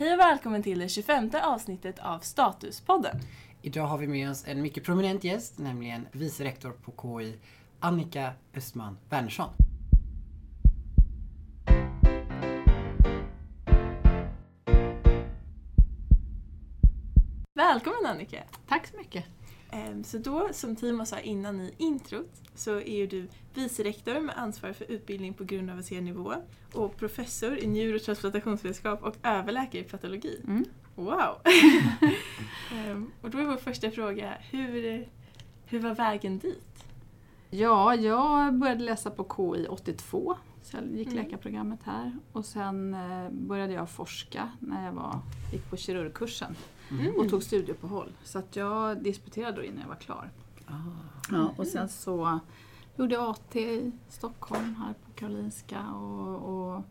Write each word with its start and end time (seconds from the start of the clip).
Hej 0.00 0.12
och 0.12 0.18
välkommen 0.18 0.62
till 0.62 0.78
det 0.78 0.88
25 0.88 1.30
avsnittet 1.42 1.98
av 1.98 2.18
Statuspodden. 2.18 3.16
Idag 3.62 3.86
har 3.86 3.98
vi 3.98 4.06
med 4.06 4.30
oss 4.30 4.44
en 4.46 4.62
mycket 4.62 4.84
prominent 4.84 5.24
gäst, 5.24 5.58
nämligen 5.58 6.06
vice 6.12 6.44
rektor 6.44 6.70
på 6.70 7.20
KI, 7.20 7.38
Annika 7.80 8.32
Östman 8.54 8.98
Wernersson. 9.08 9.48
Välkommen 17.54 18.06
Annika! 18.06 18.42
Tack 18.68 18.86
så 18.86 18.96
mycket. 18.96 19.24
Ehm, 19.72 20.04
Så 20.04 20.18
då, 20.18 20.48
som 20.52 20.76
Timo 20.76 21.06
sa 21.06 21.18
innan 21.18 21.60
i 21.60 21.74
introt, 21.78 22.42
så 22.54 22.76
är 22.80 22.96
ju 22.96 23.06
du 23.06 23.28
vice 23.54 23.84
rektor 23.84 24.20
med 24.20 24.38
ansvar 24.38 24.72
för 24.72 24.84
utbildning 24.90 25.34
på 25.34 25.44
grundavancerad 25.44 26.04
nivå 26.04 26.34
och 26.74 26.96
professor 26.96 27.58
i 27.58 27.66
njur 27.66 27.94
och 27.94 28.02
transplantationsvetenskap 28.02 29.02
och 29.02 29.16
överläkare 29.22 29.82
i 29.82 29.84
patologi. 29.84 30.40
Mm. 30.44 30.64
Wow! 30.94 31.36
Ehm, 32.72 33.10
och 33.22 33.30
då 33.30 33.38
är 33.38 33.44
vår 33.44 33.56
första 33.56 33.90
fråga, 33.90 34.34
hur, 34.50 35.08
hur 35.66 35.78
var 35.80 35.94
vägen 35.94 36.38
dit? 36.38 36.84
Ja, 37.50 37.94
jag 37.94 38.54
började 38.54 38.84
läsa 38.84 39.10
på 39.10 39.24
KI 39.54 39.66
82, 39.68 40.36
så 40.62 40.76
jag 40.76 40.98
gick 40.98 41.08
Mm. 41.08 41.24
läkarprogrammet 41.24 41.80
här. 41.84 42.18
Och 42.32 42.44
sen 42.44 42.94
eh, 42.94 43.30
började 43.30 43.72
jag 43.72 43.90
forska 43.90 44.50
när 44.60 44.84
jag 44.86 44.92
var, 44.92 45.18
gick 45.52 45.70
på 45.70 45.76
kirurgkursen 45.76 46.56
Mm. 46.90 47.14
och 47.16 47.28
tog 47.28 47.42
studieuppehåll. 47.42 48.12
Så 48.24 48.38
att 48.38 48.56
jag 48.56 49.02
disputerade 49.02 49.56
då 49.56 49.62
innan 49.64 49.80
jag 49.80 49.88
var 49.88 49.96
klar. 49.96 50.30
Ah. 50.66 50.72
Ja, 51.30 51.54
och 51.56 51.66
sen 51.66 51.88
så 51.88 52.40
gjorde 52.96 53.14
jag 53.14 53.28
AT 53.30 53.56
i 53.56 53.92
Stockholm 54.08 54.74
här 54.74 54.92
på 55.04 55.10
Karolinska 55.14 55.90
och, 55.90 56.36
och 56.74 56.82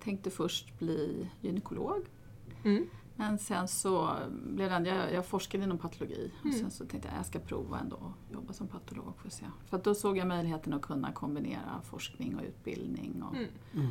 tänkte 0.00 0.30
först 0.30 0.78
bli 0.78 1.30
gynekolog. 1.40 2.04
Mm. 2.64 2.86
Men 3.16 3.38
sen 3.38 3.68
så 3.68 4.10
blev 4.46 4.70
det, 4.82 4.88
jag, 4.88 5.12
jag 5.12 5.26
forskade 5.26 5.64
inom 5.64 5.78
patologi 5.78 6.32
och 6.40 6.46
Mm. 6.46 6.58
sen 6.58 6.70
så 6.70 6.84
tänkte 6.86 7.08
jag 7.08 7.12
att 7.12 7.16
jag 7.18 7.26
ska 7.26 7.38
prova 7.38 7.78
ändå 7.78 7.96
att 7.96 8.32
jobba 8.32 8.52
som 8.52 8.68
patolog. 8.68 9.12
För, 9.18 9.26
att 9.28 9.32
se. 9.34 9.44
för 9.66 9.76
att 9.76 9.84
då 9.84 9.94
såg 9.94 10.16
jag 10.18 10.26
möjligheten 10.26 10.72
att 10.72 10.82
kunna 10.82 11.12
kombinera 11.12 11.80
forskning 11.84 12.36
och 12.36 12.42
utbildning 12.44 13.22
och, 13.22 13.36
Mm. 13.36 13.48
Mm. 13.74 13.90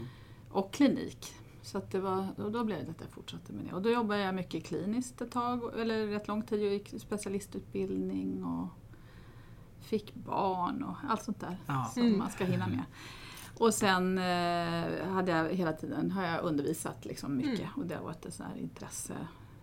och 0.51 0.73
klinik. 0.73 1.33
Så 1.63 1.77
att 1.77 1.91
det 1.91 1.99
var, 1.99 2.27
och 2.37 2.51
då 2.51 2.63
blev 2.63 2.85
det 2.85 2.91
att 2.91 3.01
jag 3.01 3.09
fortsatte 3.09 3.53
med 3.53 3.65
det. 3.65 3.73
Och 3.73 3.81
då 3.81 3.89
jobbade 3.89 4.19
jag 4.21 4.35
mycket 4.35 4.65
kliniskt 4.65 5.21
ett 5.21 5.31
tag, 5.31 5.79
eller 5.79 6.07
rätt 6.07 6.27
lång 6.27 6.41
tid. 6.41 6.61
Jag 6.63 6.73
gick 6.73 6.93
specialistutbildning 7.01 8.43
och 8.43 8.67
fick 9.79 10.15
barn 10.15 10.83
och 10.83 10.95
allt 11.09 11.23
sånt 11.23 11.39
där 11.39 11.57
Ja. 11.67 11.91
som 11.93 12.03
Mm. 12.03 12.17
man 12.19 12.29
ska 12.29 12.45
hinna 12.45 12.67
med. 12.67 12.83
Och 13.57 13.73
sen 13.73 14.17
eh, 14.17 15.07
hade 15.13 15.31
jag 15.31 15.49
hela 15.49 15.73
tiden 15.73 16.11
har 16.11 16.23
jag 16.23 16.43
undervisat 16.43 17.05
liksom 17.05 17.35
mycket 17.37 17.59
Mm. 17.59 17.71
och 17.75 17.85
det 17.85 17.95
har 17.95 18.03
varit 18.03 18.25
ett 18.25 18.33
sånt 18.33 18.49
här 18.49 18.57
intresse. 18.57 19.13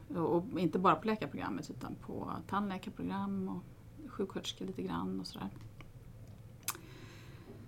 Och, 0.09 0.37
och 0.37 0.61
inte 0.61 0.79
bara 0.79 0.95
på 0.95 1.07
läkarprogrammet 1.07 1.71
utan 1.71 1.95
på 1.95 2.33
tandläkarprogram 2.49 3.49
och 3.49 3.63
sjuksköterskor 4.11 4.67
lite 4.67 4.83
grann 4.83 5.21
och 5.21 5.27
sådär. 5.27 5.49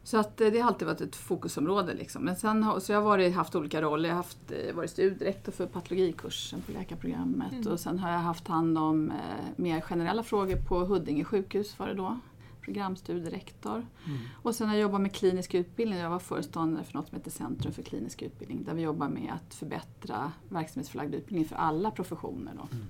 Så 0.05 0.19
att 0.19 0.41
eh, 0.41 0.49
det 0.53 0.59
har 0.61 0.69
alltid 0.69 0.89
varit 0.89 1.01
ett 1.01 1.17
fokusområde. 1.17 1.95
Liksom. 1.95 2.25
Men 2.25 2.37
sen 2.37 2.63
har, 2.63 2.81
så 2.81 2.93
jag 2.93 2.99
har 2.99 3.05
varit, 3.05 3.35
haft 3.35 3.55
olika 3.55 3.83
roller. 3.83 4.09
Jag 4.09 4.17
har 4.17 4.23
haft, 4.23 4.53
eh, 4.53 4.75
varit 4.75 4.91
studierektor 4.91 5.53
för 5.53 5.67
patologikursen 5.67 6.61
på 6.63 6.73
läkarprogrammet 6.73 7.53
Mm. 7.53 7.73
och 7.73 7.81
sen 7.81 7.99
har 7.99 8.11
jag 8.11 8.19
haft 8.19 8.49
hand 8.49 8.79
om 8.79 9.11
eh, 9.11 9.17
mer 9.57 9.81
generella 9.81 10.23
frågor 10.23 10.57
på 10.57 10.79
Huddinge 10.85 11.25
sjukhus 11.25 11.79
var 11.79 11.87
det 11.89 11.95
då. 11.95 12.19
Programstudierektor. 12.61 13.87
Mm. 14.07 14.19
Och 14.43 14.55
sen 14.55 14.69
har 14.69 14.75
jag 14.75 14.83
jobbat 14.83 15.01
med 15.01 15.13
klinisk 15.15 15.55
utbildning. 15.55 15.99
Jag 15.99 16.11
var 16.11 16.19
föreståndare 16.19 16.85
för 16.85 16.95
något 16.95 17.09
som 17.09 17.17
heter 17.19 17.31
Centrum 17.31 17.73
för 17.73 17.83
klinisk 17.83 18.23
utbildning 18.23 18.65
där 18.65 18.75
vi 18.75 18.83
jobbar 18.83 19.09
med 19.09 19.33
att 19.35 19.55
förbättra 19.55 20.33
verksamhetsförlagd 20.49 21.15
utbildning 21.15 21.49
för 21.49 21.57
alla 21.57 21.91
professioner. 21.91 22.53
Då. 22.57 22.69
Mm. 22.73 22.87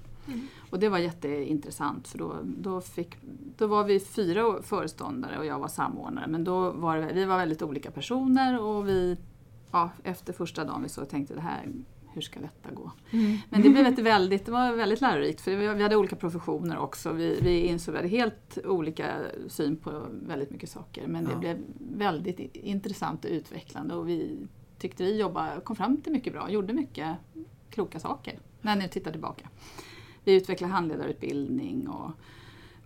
Och 0.70 0.78
det 0.78 0.88
var 0.88 0.98
jätteintressant 0.98 2.08
för 2.08 2.18
då, 2.18 2.36
då, 2.44 2.80
fick, 2.80 3.16
då 3.56 3.66
var 3.66 3.84
vi 3.84 4.00
fyra 4.00 4.62
föreståndare 4.62 5.38
och 5.38 5.46
jag 5.46 5.58
var 5.58 5.68
samordnare. 5.68 6.26
Men 6.26 6.44
då 6.44 6.70
var 6.70 6.96
det, 6.96 7.12
vi 7.14 7.24
var 7.24 7.36
väldigt 7.36 7.62
olika 7.62 7.90
personer 7.90 8.60
och 8.60 8.88
vi, 8.88 9.16
ja, 9.70 9.90
efter 10.04 10.32
första 10.32 10.64
dagen 10.64 10.82
vi 10.82 10.88
så 10.88 11.04
tänkte 11.04 11.34
det 11.34 11.40
här, 11.40 11.68
hur 12.14 12.20
ska 12.20 12.40
detta 12.40 12.74
gå? 12.74 12.90
Mm. 13.10 13.38
Men 13.50 13.62
det, 13.62 13.70
blev 13.70 13.86
ett 13.86 13.98
väldigt, 13.98 14.46
det 14.46 14.52
var 14.52 14.72
väldigt 14.72 15.00
lärorikt 15.00 15.40
för 15.40 15.56
vi 15.74 15.82
hade 15.82 15.96
olika 15.96 16.16
professioner 16.16 16.78
också. 16.78 17.12
Vi, 17.12 17.38
vi 17.42 17.66
insåg 17.66 17.92
vi 17.92 17.98
hade 17.98 18.08
helt 18.08 18.58
olika 18.64 19.08
syn 19.48 19.76
på 19.76 20.06
väldigt 20.22 20.50
mycket 20.50 20.70
saker. 20.70 21.06
Men 21.06 21.24
det 21.24 21.30
Ja. 21.32 21.38
blev 21.38 21.58
väldigt 21.78 22.56
intressant 22.56 23.24
och 23.24 23.30
utvecklande 23.30 23.94
och 23.94 24.08
vi 24.08 24.38
tyckte 24.78 25.04
vi 25.04 25.16
jobbade, 25.20 25.60
kom 25.60 25.76
fram 25.76 25.96
till 25.96 26.12
mycket 26.12 26.32
bra, 26.32 26.50
gjorde 26.50 26.72
mycket 26.72 27.16
kloka 27.70 28.00
saker 28.00 28.38
när 28.60 28.76
ni 28.76 28.88
tittar 28.88 29.10
tillbaka. 29.10 29.48
Vi 30.24 30.34
utvecklade 30.34 30.72
handledarutbildning 30.72 31.88
och, 31.88 32.10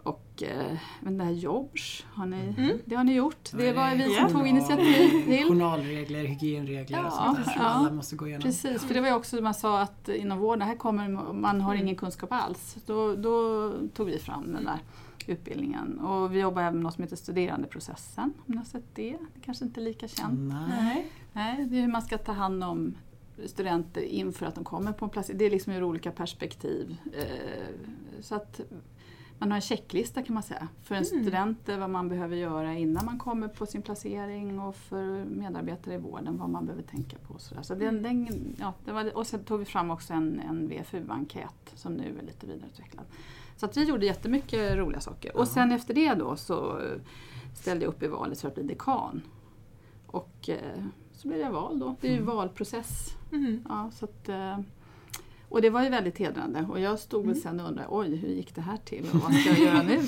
och 0.02 0.42
eh, 0.42 0.76
men 1.00 1.18
det 1.18 1.24
här 1.24 1.30
Jobs, 1.32 2.04
har 2.12 2.26
ni, 2.26 2.54
Mm. 2.58 2.78
det 2.84 2.94
har 2.96 3.04
ni 3.04 3.14
gjort. 3.14 3.50
Det 3.52 3.72
var 3.72 3.94
vi 3.94 4.14
som 4.14 4.30
tog 4.30 4.46
initiativ 4.46 5.24
till. 5.24 5.48
Journalregler, 5.48 6.24
hygienregler 6.24 6.98
och 6.98 7.04
Ja, 7.06 7.10
sånt 7.10 7.36
där 7.36 7.44
som 7.44 7.52
ja. 7.62 7.68
alla 7.68 7.90
måste 7.92 8.16
gå 8.16 8.26
igenom. 8.26 8.42
Precis, 8.42 8.84
för 8.84 8.94
det 8.94 9.00
var 9.00 9.08
ju 9.08 9.14
också 9.14 9.36
man 9.42 9.54
sa 9.54 9.80
att 9.80 10.08
inom 10.08 10.38
vården, 10.38 10.68
här 10.68 10.76
kommer 10.76 11.08
man 11.32 11.60
har 11.60 11.74
ingen 11.74 11.96
kunskap 11.96 12.32
alls. 12.32 12.76
Då, 12.86 13.16
då 13.16 13.72
tog 13.94 14.06
vi 14.06 14.18
fram 14.18 14.52
den 14.52 14.64
där 14.64 14.78
utbildningen. 15.26 15.98
Och 15.98 16.34
vi 16.34 16.40
jobbar 16.40 16.62
även 16.62 16.74
med 16.74 16.82
något 16.82 16.94
som 16.94 17.04
heter 17.04 17.16
studerandeprocessen. 17.16 18.24
Om 18.24 18.44
ni 18.46 18.56
har 18.56 18.64
sett 18.64 18.94
det? 18.94 19.10
Det 19.34 19.40
kanske 19.44 19.64
inte 19.64 19.80
är 19.80 19.84
lika 19.84 20.08
känt. 20.08 20.52
Nej. 20.54 21.06
Nej, 21.32 21.66
det 21.70 21.76
är 21.76 21.80
hur 21.80 21.88
man 21.92 22.02
ska 22.02 22.18
ta 22.18 22.32
hand 22.32 22.64
om 22.64 22.94
studenter 23.46 24.00
inför 24.02 24.46
att 24.46 24.54
de 24.54 24.64
kommer 24.64 24.92
på 24.92 25.04
en 25.04 25.10
plats. 25.10 25.30
Det 25.34 25.44
är 25.44 25.50
liksom 25.50 25.72
ur 25.72 25.82
olika 25.82 26.10
perspektiv. 26.12 26.96
Eh, 27.18 27.74
Så 28.20 28.34
att 28.34 28.60
man 29.38 29.50
har 29.50 29.56
en 29.56 29.60
checklista 29.62 30.22
kan 30.22 30.34
man 30.34 30.42
säga. 30.42 30.68
För 30.82 30.94
en 30.94 31.04
Mm. 31.04 31.22
student 31.24 31.68
eh, 31.68 31.78
vad 31.78 31.90
man 31.90 32.08
behöver 32.08 32.36
göra 32.36 32.74
innan 32.74 33.04
man 33.04 33.18
kommer 33.18 33.48
på 33.48 33.66
sin 33.66 33.82
placering 33.82 34.60
och 34.60 34.76
för 34.76 35.24
medarbetare 35.24 35.94
i 35.94 35.98
vården 35.98 36.38
vad 36.38 36.50
man 36.50 36.66
behöver 36.66 36.82
tänka 36.82 37.16
på. 37.18 37.34
och 37.34 37.40
Så, 37.40 37.54
så 37.62 37.74
den, 37.74 38.02
den, 38.02 38.28
ja, 38.60 38.74
det 38.84 38.92
var, 38.92 39.16
och 39.16 39.26
sen 39.26 39.44
tog 39.44 39.58
vi 39.58 39.64
fram 39.64 39.90
också 39.90 40.12
en, 40.12 40.40
en 40.40 40.68
VFU-enkät 40.68 41.72
som 41.74 41.94
nu 41.94 42.18
är 42.18 42.22
lite 42.26 42.46
vidareutvecklad. 42.46 43.04
Så 43.56 43.66
att 43.66 43.76
vi 43.76 43.84
gjorde 43.84 44.06
jättemycket 44.06 44.76
roliga 44.76 45.00
saker. 45.00 45.30
Ja. 45.34 45.40
Och 45.40 45.48
sen 45.48 45.72
efter 45.72 45.94
det 45.94 46.14
då 46.14 46.36
så 46.36 46.80
ställde 47.54 47.84
jag 47.84 47.94
upp 47.94 48.02
i 48.02 48.06
valet 48.06 48.40
för 48.40 48.48
att 48.48 48.54
bli 48.54 48.64
dekan. 48.64 49.22
Och 50.06 50.48
eh, 50.48 50.84
så 51.12 51.28
blev 51.28 51.40
jag 51.40 51.52
vald 51.52 51.80
då. 51.80 51.96
Det 52.00 52.08
är 52.08 52.12
ju 52.12 52.22
Mm. 52.22 52.36
valprocess. 52.36 53.08
Mm. 53.36 53.62
Ja, 53.68 53.90
så 53.94 54.04
att, 54.04 54.28
eh, 54.28 54.58
och 55.48 55.62
det 55.62 55.70
var 55.70 55.82
ju 55.82 55.88
väldigt 55.90 56.18
hedrande 56.18 56.66
och 56.70 56.80
jag 56.80 56.98
stod 56.98 57.20
väl 57.22 57.30
Mm. 57.30 57.42
sen 57.42 57.60
och 57.60 57.68
undrade, 57.68 57.88
oj 57.90 58.16
hur 58.16 58.28
gick 58.28 58.54
det 58.54 58.60
här 58.60 58.76
till 58.76 59.06
och 59.12 59.20
vad 59.20 59.34
ska 59.34 59.50
jag 59.50 59.58
göra 59.58 59.82
nu? 59.82 60.00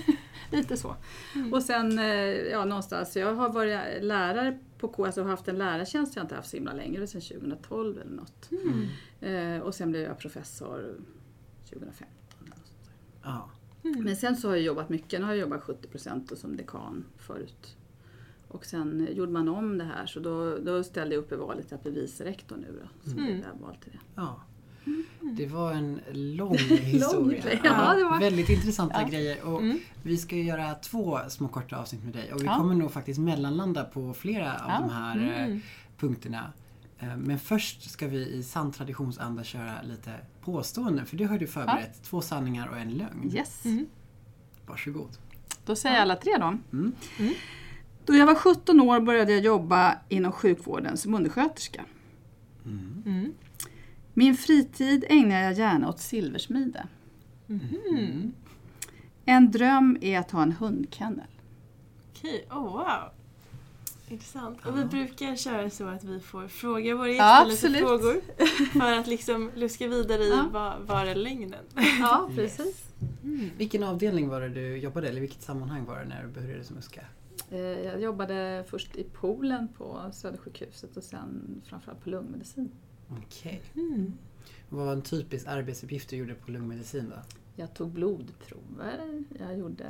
Lite 0.58 0.76
så. 0.76 0.96
Mm. 1.34 1.52
Och 1.52 1.62
sen, 1.62 1.98
eh, 1.98 2.04
ja 2.50 2.64
någonstans, 2.64 3.16
jag 3.16 3.34
har 3.34 3.48
varit 3.48 4.04
lärare 4.04 4.58
på 4.78 4.88
K, 4.88 5.04
alltså 5.06 5.22
har 5.22 5.30
haft 5.30 5.48
en 5.48 5.58
lärartjänst 5.58 6.16
jag 6.16 6.24
inte 6.24 6.34
haft 6.34 6.50
så 6.50 6.56
himla 6.56 6.72
länge, 6.72 7.06
sedan 7.06 7.20
2012 7.20 7.98
eller 8.00 8.16
något. 8.16 8.48
Mm. 9.20 9.56
Eh, 9.56 9.62
och 9.62 9.74
sen 9.74 9.90
blev 9.90 10.02
jag 10.02 10.18
professor 10.18 10.94
2015. 11.70 12.06
eller 12.40 12.50
något 12.50 12.66
sånt 12.66 12.90
där. 13.22 13.90
Mm. 13.90 14.04
Men 14.04 14.16
sen 14.16 14.36
så 14.36 14.48
har 14.48 14.54
jag 14.54 14.64
jobbat 14.64 14.88
mycket, 14.88 15.20
nu 15.20 15.26
har 15.26 15.32
jag 15.32 15.40
jobbat 15.40 15.62
70% 15.62 16.34
som 16.36 16.56
dekan 16.56 17.04
förut. 17.16 17.76
Och 18.50 18.66
sen 18.66 19.08
gjorde 19.12 19.32
man 19.32 19.48
om 19.48 19.78
det 19.78 19.84
här 19.84 20.06
så 20.06 20.20
då, 20.20 20.58
då 20.58 20.82
ställde 20.84 21.14
jag 21.14 21.22
upp 21.22 21.32
i 21.32 21.36
valet 21.36 21.72
att 21.72 21.82
bli 21.82 21.90
vice 21.92 22.24
rektor 22.24 22.56
nu 22.56 22.80
då. 22.82 23.10
Så 23.10 23.16
Mm. 23.16 23.24
blev 23.24 23.38
jag 23.38 23.66
vald 23.66 23.80
till 23.80 23.92
det. 23.92 23.98
ja. 24.14 24.40
Det 25.20 25.46
var 25.46 25.72
en 25.72 26.00
lång 26.12 26.56
historia. 26.68 27.42
Ja, 27.64 27.94
det 27.94 28.04
var- 28.04 28.20
Väldigt 28.20 28.48
intressanta 28.48 29.02
Ja. 29.02 29.08
grejer. 29.08 29.44
Och 29.44 29.60
Mm. 29.62 29.78
Vi 30.02 30.16
ska 30.16 30.36
göra 30.36 30.74
två 30.74 31.18
små 31.28 31.48
korta 31.48 31.76
avsnitt 31.76 32.04
med 32.04 32.12
dig 32.12 32.32
och 32.32 32.40
vi 32.42 32.44
Ja. 32.46 32.56
kommer 32.56 32.74
nog 32.74 32.92
faktiskt 32.92 33.20
mellanlanda 33.20 33.84
på 33.84 34.14
flera 34.14 34.52
av 34.54 34.70
Ja. 34.70 34.78
de 34.80 34.90
här 34.90 35.16
eh, 35.16 35.44
Mm. 35.44 35.60
punkterna. 35.98 36.52
Eh, 36.98 37.16
Men 37.16 37.38
först 37.38 37.90
ska 37.90 38.08
vi 38.08 38.26
i 38.28 38.42
sann 38.42 38.72
traditionsanda 38.72 39.44
köra 39.44 39.82
lite 39.82 40.10
påståenden 40.40 41.06
för 41.06 41.16
det 41.16 41.24
har 41.24 41.38
du 41.38 41.46
förberett. 41.46 42.02
Två 42.02 42.20
sanningar 42.20 42.68
och 42.68 42.76
en 42.78 42.90
lögn. 42.90 43.30
Yes. 43.34 43.64
Mm. 43.64 43.86
Varsågod. 44.66 45.10
Då 45.66 45.76
säger 45.76 45.94
jag 45.96 46.02
alla 46.02 46.16
tre 46.16 46.36
då. 46.38 46.58
Mm. 48.00 48.04
Då 48.04 48.14
jag 48.14 48.26
var 48.26 48.34
17 48.34 48.80
år 48.80 49.00
började 49.00 49.32
jag 49.32 49.40
jobba 49.44 49.98
inom 50.08 50.32
sjukvården 50.32 50.96
som 50.96 51.14
undersköterska. 51.14 51.84
Mm. 52.64 53.02
Mm. 53.06 53.32
Min 54.14 54.36
fritid 54.36 55.04
ägnar 55.08 55.40
jag 55.42 55.52
gärna 55.52 55.88
åt 55.88 56.00
silversmide. 56.00 56.86
Mhm. 57.46 58.32
En 59.24 59.50
dröm 59.50 59.98
är 60.00 60.18
att 60.18 60.30
ha 60.30 60.42
en 60.42 60.52
hundkennel. 60.52 61.26
Okej, 62.12 62.46
oh 62.50 62.62
wow. 62.72 63.10
Intressant. 64.08 64.66
Och 64.66 64.76
vi 64.76 64.80
Ja. 64.80 64.86
brukar 64.86 65.36
köra 65.36 65.70
så 65.70 65.88
att 65.88 66.04
vi 66.04 66.20
får 66.20 66.48
fråga 66.48 66.94
våra 66.94 67.08
Ja, 67.08 67.46
gäster 67.48 67.68
lite 67.68 67.84
absolut. 67.84 68.24
frågor. 68.34 68.80
För 68.80 68.92
att 68.98 69.06
liksom 69.06 69.50
luska 69.54 69.88
vidare 69.88 70.22
i 70.22 70.30
Ja. 70.30 70.48
vad, 70.52 70.80
vad 70.86 71.08
är 71.08 71.14
lögnen? 71.14 71.64
Ja, 72.00 72.30
precis. 72.34 72.84
Mm. 73.24 73.50
Vilken 73.58 73.82
avdelning 73.82 74.28
var 74.28 74.40
det 74.40 74.48
du 74.48 74.76
jobbade 74.76 75.08
eller 75.08 75.20
vilket 75.20 75.42
sammanhang 75.42 75.84
var 75.84 75.98
det 75.98 76.04
när 76.04 76.22
du 76.22 76.28
började 76.28 76.64
som 76.64 76.78
USKA? 76.78 77.00
Eh, 77.50 77.58
Jag 77.60 78.00
jobbade 78.02 78.64
först 78.68 78.96
i 78.96 79.04
poolen 79.04 79.68
på 79.68 80.10
Södersjukhuset 80.12 80.96
och 80.96 81.02
sen 81.02 81.60
framförallt 81.64 82.04
på 82.04 82.10
lungmedicin. 82.10 82.70
Okej. 83.08 83.62
Mm. 83.74 84.12
Vad 84.68 84.86
var 84.86 84.92
en 84.92 85.02
typisk 85.02 85.46
arbetsuppgift 85.46 86.10
du 86.10 86.16
gjorde 86.16 86.34
på 86.34 86.50
lungmedicin 86.50 87.08
då? 87.10 87.16
Jag 87.56 87.74
tog 87.74 87.90
blodprover, 87.90 89.24
jag 89.38 89.58
gjorde 89.58 89.86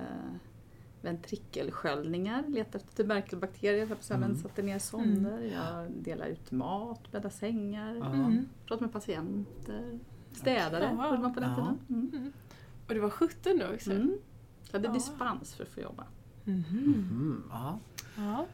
ventrikelsköljningar, 1.03 2.45
letade 2.49 2.79
efter 2.79 2.97
tuberkelbakterier, 2.97 3.89
Mm. 4.11 4.37
satte 4.37 4.63
ner 4.63 4.79
sonder, 4.79 5.41
jag 5.43 5.91
delade 5.93 6.31
ut 6.31 6.51
mat, 6.51 7.13
bäddade 7.13 7.35
sängar. 7.35 7.95
Mm. 7.97 8.47
pratade 8.67 8.85
med 8.85 8.93
patienter, 8.93 9.99
städade 10.33 10.87
gjorde 10.91 11.19
man 11.19 11.35
på 11.35 11.41
den 11.41 11.51
Ja. 11.51 11.57
tiden. 11.57 11.79
Mm. 12.13 12.33
Och 12.89 12.95
du 12.95 13.01
var 13.01 13.11
17 13.11 13.59
då 13.59 13.75
också? 13.75 13.91
Mm. 13.93 14.19
Jag 14.67 14.73
hade 14.73 14.89
Ja. 14.89 14.93
dispens 14.95 15.55
för 15.55 15.63
att 15.65 15.69
få 15.71 15.81
jobba. 15.81 16.05
Mm, 16.47 17.43
ja. 17.51 17.79
Ja, 18.17 18.47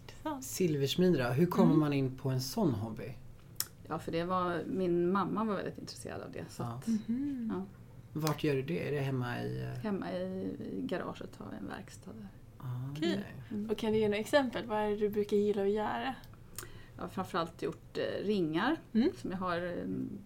intressant. 0.00 0.44
Silversmid 0.44 1.12
då, 1.18 1.24
hur 1.24 1.46
kommer 1.46 1.68
Mm. 1.70 1.80
man 1.80 1.92
in 1.92 2.16
på 2.16 2.28
en 2.30 2.40
sån 2.40 2.74
hobby? 2.74 3.16
Ja, 3.88 3.98
för 3.98 4.12
det 4.12 4.24
var, 4.24 4.62
min 4.66 5.12
mamma 5.12 5.44
var 5.44 5.54
väldigt 5.56 5.78
intresserad 5.78 6.20
av 6.22 6.32
det. 6.32 6.44
Så 6.48 6.62
Ja. 6.62 6.68
att 6.68 6.86
Mhm. 6.86 7.52
Ja. 7.54 7.64
Vart 8.12 8.44
gör 8.44 8.54
du 8.54 8.62
det? 8.62 8.88
Är 8.88 8.92
det 8.92 9.00
hemma 9.00 9.42
i... 9.42 9.62
eh, 9.62 9.68
hemma 9.68 10.12
i, 10.12 10.22
i 10.72 10.80
garaget 10.86 11.36
har 11.36 11.46
vi 11.50 11.56
en 11.56 11.68
verkstad 11.68 12.10
där. 12.12 12.28
ah, 12.58 12.90
Okej. 12.90 13.24
okej. 13.48 13.66
Och 13.70 13.78
kan 13.78 13.92
du 13.92 13.98
ge 13.98 14.08
några 14.08 14.20
exempel? 14.20 14.66
Vad 14.66 14.78
är 14.78 14.90
det 14.90 14.96
du 14.96 15.08
brukar 15.08 15.36
gilla 15.36 15.62
att 15.62 15.70
göra? 15.70 16.14
Jag 16.96 17.02
har 17.02 17.08
framförallt 17.08 17.62
gjort 17.62 17.98
eh, 17.98 18.24
ringar 18.26 18.76
Mm. 18.92 19.08
som 19.16 19.30
jag 19.30 19.38
har, 19.38 19.56
eh, 19.56 19.84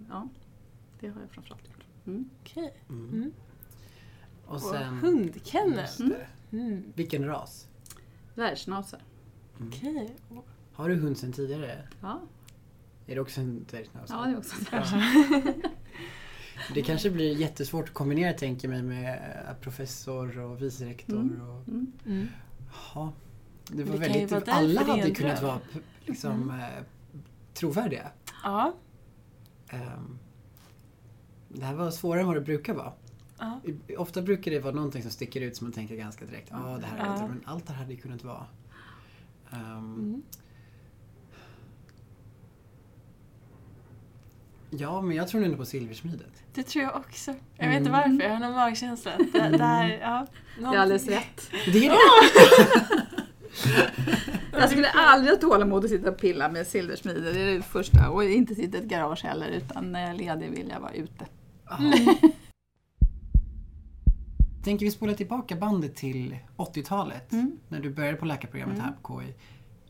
ja, 0.08 0.28
det 1.00 1.08
har 1.08 1.20
jag 1.20 1.30
framförallt 1.30 1.66
gjort. 1.68 1.84
Mm. 2.06 2.30
Okej. 2.42 2.74
Mm. 2.88 3.08
Mm. 3.12 3.32
Och 4.46 4.54
Och 4.54 4.60
sen... 4.60 4.94
hundkennel. 4.98 5.86
Mm. 6.52 6.82
Vilken 6.94 7.24
ras? 7.26 7.68
Världsnaser. 8.34 9.00
Mm. 9.60 9.68
Okej. 9.68 10.16
Har 10.72 10.88
du 10.88 10.94
hund 10.94 11.18
sedan 11.18 11.32
tidigare? 11.32 11.88
Ja, 12.00 12.20
Är 13.06 13.14
det 13.14 13.20
också 13.20 13.40
en 13.40 13.64
dvärgschnauzer? 13.70 14.14
ja, 14.14 14.24
det 14.24 14.30
är 14.32 14.38
också 14.38 14.56
Ja. 14.72 15.52
Det 16.74 16.82
kanske 16.82 17.10
blir 17.10 17.36
jättesvårt 17.36 17.88
att 17.88 17.94
kombinera 17.94 18.32
tänker 18.32 18.68
mig 18.68 18.82
med 18.82 19.20
professor 19.60 20.38
och 20.38 20.62
vice 20.62 20.84
rektor. 20.86 21.20
Mm. 21.20 21.40
Och, 21.48 21.68
Mm. 21.68 21.92
Mm. 22.06 22.28
ja. 22.94 23.12
Det 23.70 23.84
var 23.84 23.92
Det 23.92 23.98
väldigt, 23.98 24.32
vara 24.32 24.48
alla 24.48 24.80
hade 24.84 25.02
en 25.02 25.14
kunnat 25.14 25.42
vara 25.42 25.60
liksom, 26.06 26.50
eh, 26.50 26.84
trovärdiga. 27.54 28.10
Ja. 28.44 28.74
Ehm, 29.68 30.18
det 31.48 31.64
här 31.64 31.74
var 31.74 31.90
svårare 31.90 32.20
än 32.20 32.26
vad 32.26 32.36
det 32.36 32.40
brukar 32.40 32.74
vara. 32.74 32.92
Ja. 33.38 33.60
Ofta 33.98 34.22
brukar 34.22 34.50
det 34.50 34.58
vara 34.60 34.74
någonting 34.74 35.02
som 35.02 35.10
sticker 35.10 35.40
ut 35.40 35.56
som 35.56 35.64
man 35.66 35.72
tänker 35.72 35.96
ganska 35.96 36.24
direkt. 36.24 36.48
Ja, 36.50 36.78
det 36.80 36.86
här 36.86 36.98
är 36.98 37.20
Ja. 37.20 37.26
men 37.28 37.42
allt 37.44 37.66
det 37.66 37.72
här 37.72 37.82
hade 37.84 37.96
kunnat 37.96 38.24
vara. 38.24 38.46
Ehm, 39.52 39.94
Mm. 39.98 40.22
Ja, 44.70 45.00
men 45.02 45.16
jag 45.16 45.28
tror 45.28 45.44
ändå 45.44 45.56
på 45.56 45.64
silversmidet. 45.64 46.42
Det 46.54 46.62
tror 46.62 46.84
jag 46.84 46.96
också. 46.96 47.34
Jag 47.56 47.68
vet 47.68 47.76
inte 47.78 47.90
Mm. 47.90 47.92
varför, 47.92 48.24
jag 48.28 48.32
har 48.32 48.40
någon 48.40 48.52
magkänsla. 48.52 49.10
Det, 49.32 49.38
det 49.58 49.64
här, 49.64 49.98
ja, 50.02 50.26
Det 50.58 50.64
är 50.64 50.78
alldeles 50.78 51.06
rätt. 51.08 51.50
Det 51.72 51.86
är 51.86 51.90
det! 51.90 51.98
Jag 54.52 54.70
skulle 54.70 54.90
aldrig 54.90 55.32
ha 55.34 55.40
tålamod 55.40 55.84
att 55.84 55.90
sitta 55.90 56.10
och 56.10 56.18
pilla 56.18 56.48
med 56.48 56.66
silversmide. 56.66 57.20
Det 57.32 57.40
är 57.40 57.54
det 57.54 57.62
första. 57.62 58.10
Och 58.10 58.24
inte 58.24 58.54
sitta 58.54 58.76
i 58.78 58.80
ett 58.80 58.86
garage 58.86 59.24
heller. 59.24 59.48
Utan 59.48 59.92
när 59.92 60.00
jag 60.00 60.10
är 60.10 60.14
ledig 60.14 60.50
vill 60.50 60.68
jag 60.74 60.80
vara 60.80 60.92
ute. 60.92 61.26
Ja. 61.68 61.78
Tänker 64.64 64.84
vi 64.86 64.90
spola 64.90 65.14
tillbaka 65.14 65.56
bandet 65.56 65.96
till 65.96 66.36
80-talet, 66.56 67.32
Mm. 67.32 67.58
när 67.68 67.80
du 67.80 67.90
började 67.90 68.16
på 68.16 68.24
läkarprogrammet 68.24 68.76
Mm. 68.78 68.86
här 68.88 68.96
på 69.02 69.20
KI. 69.22 69.34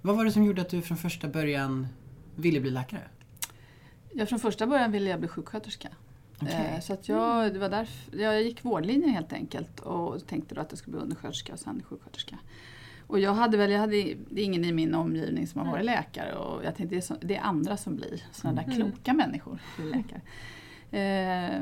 Vad 0.03 0.17
var 0.17 0.25
det 0.25 0.32
som 0.32 0.44
gjorde 0.44 0.62
att 0.62 0.69
du 0.70 0.82
från 0.82 0.99
första 0.99 1.29
början 1.29 1.87
ville 2.37 2.61
bli 2.61 2.70
läkare? 2.70 3.03
Jag 4.15 4.29
från 4.29 4.38
första 4.38 4.67
början 4.67 4.93
ville 4.93 5.11
jag 5.11 5.19
bli 5.19 5.29
sjuksköterska. 5.29 5.88
Okej. 6.43 6.70
Eh, 6.75 6.81
Så 6.81 6.93
att 6.93 7.09
jag, 7.09 7.53
det 7.53 7.59
var 7.59 7.69
därför, 7.69 8.19
jag 8.19 8.43
gick 8.43 8.65
vårdlinjen 8.65 9.11
helt 9.11 9.32
enkelt 9.32 9.81
och 9.81 10.26
tänkte 10.26 10.55
då 10.55 10.61
att 10.61 10.67
jag 10.71 10.79
skulle 10.79 10.93
bli 10.97 11.03
undersköterska 11.05 11.53
och 11.53 11.59
sen 11.59 11.82
sjuksköterska. 11.88 12.38
Och 13.06 13.19
jag 13.21 13.35
hade 13.35 13.56
väl, 13.56 13.71
jag 13.71 13.81
hade 13.81 13.97
ingen 14.41 14.64
i 14.64 14.73
min 14.73 14.94
omgivning 14.94 15.47
som 15.47 15.61
har 15.61 15.73
varit 15.73 15.85
läkare 15.85 16.35
och 16.35 16.64
jag 16.64 16.76
tänkte 16.76 16.94
det 16.94 16.99
är, 16.99 17.03
så, 17.03 17.14
det 17.21 17.37
är 17.37 17.41
andra 17.41 17.76
som 17.76 17.97
blir 17.97 18.23
sådana 18.32 18.62
där 18.62 18.73
Mm. 18.75 18.93
kloka 18.93 19.12
människor 19.14 19.59
blir 19.76 19.87
läkare. 19.87 20.21
Eh, 20.90 21.61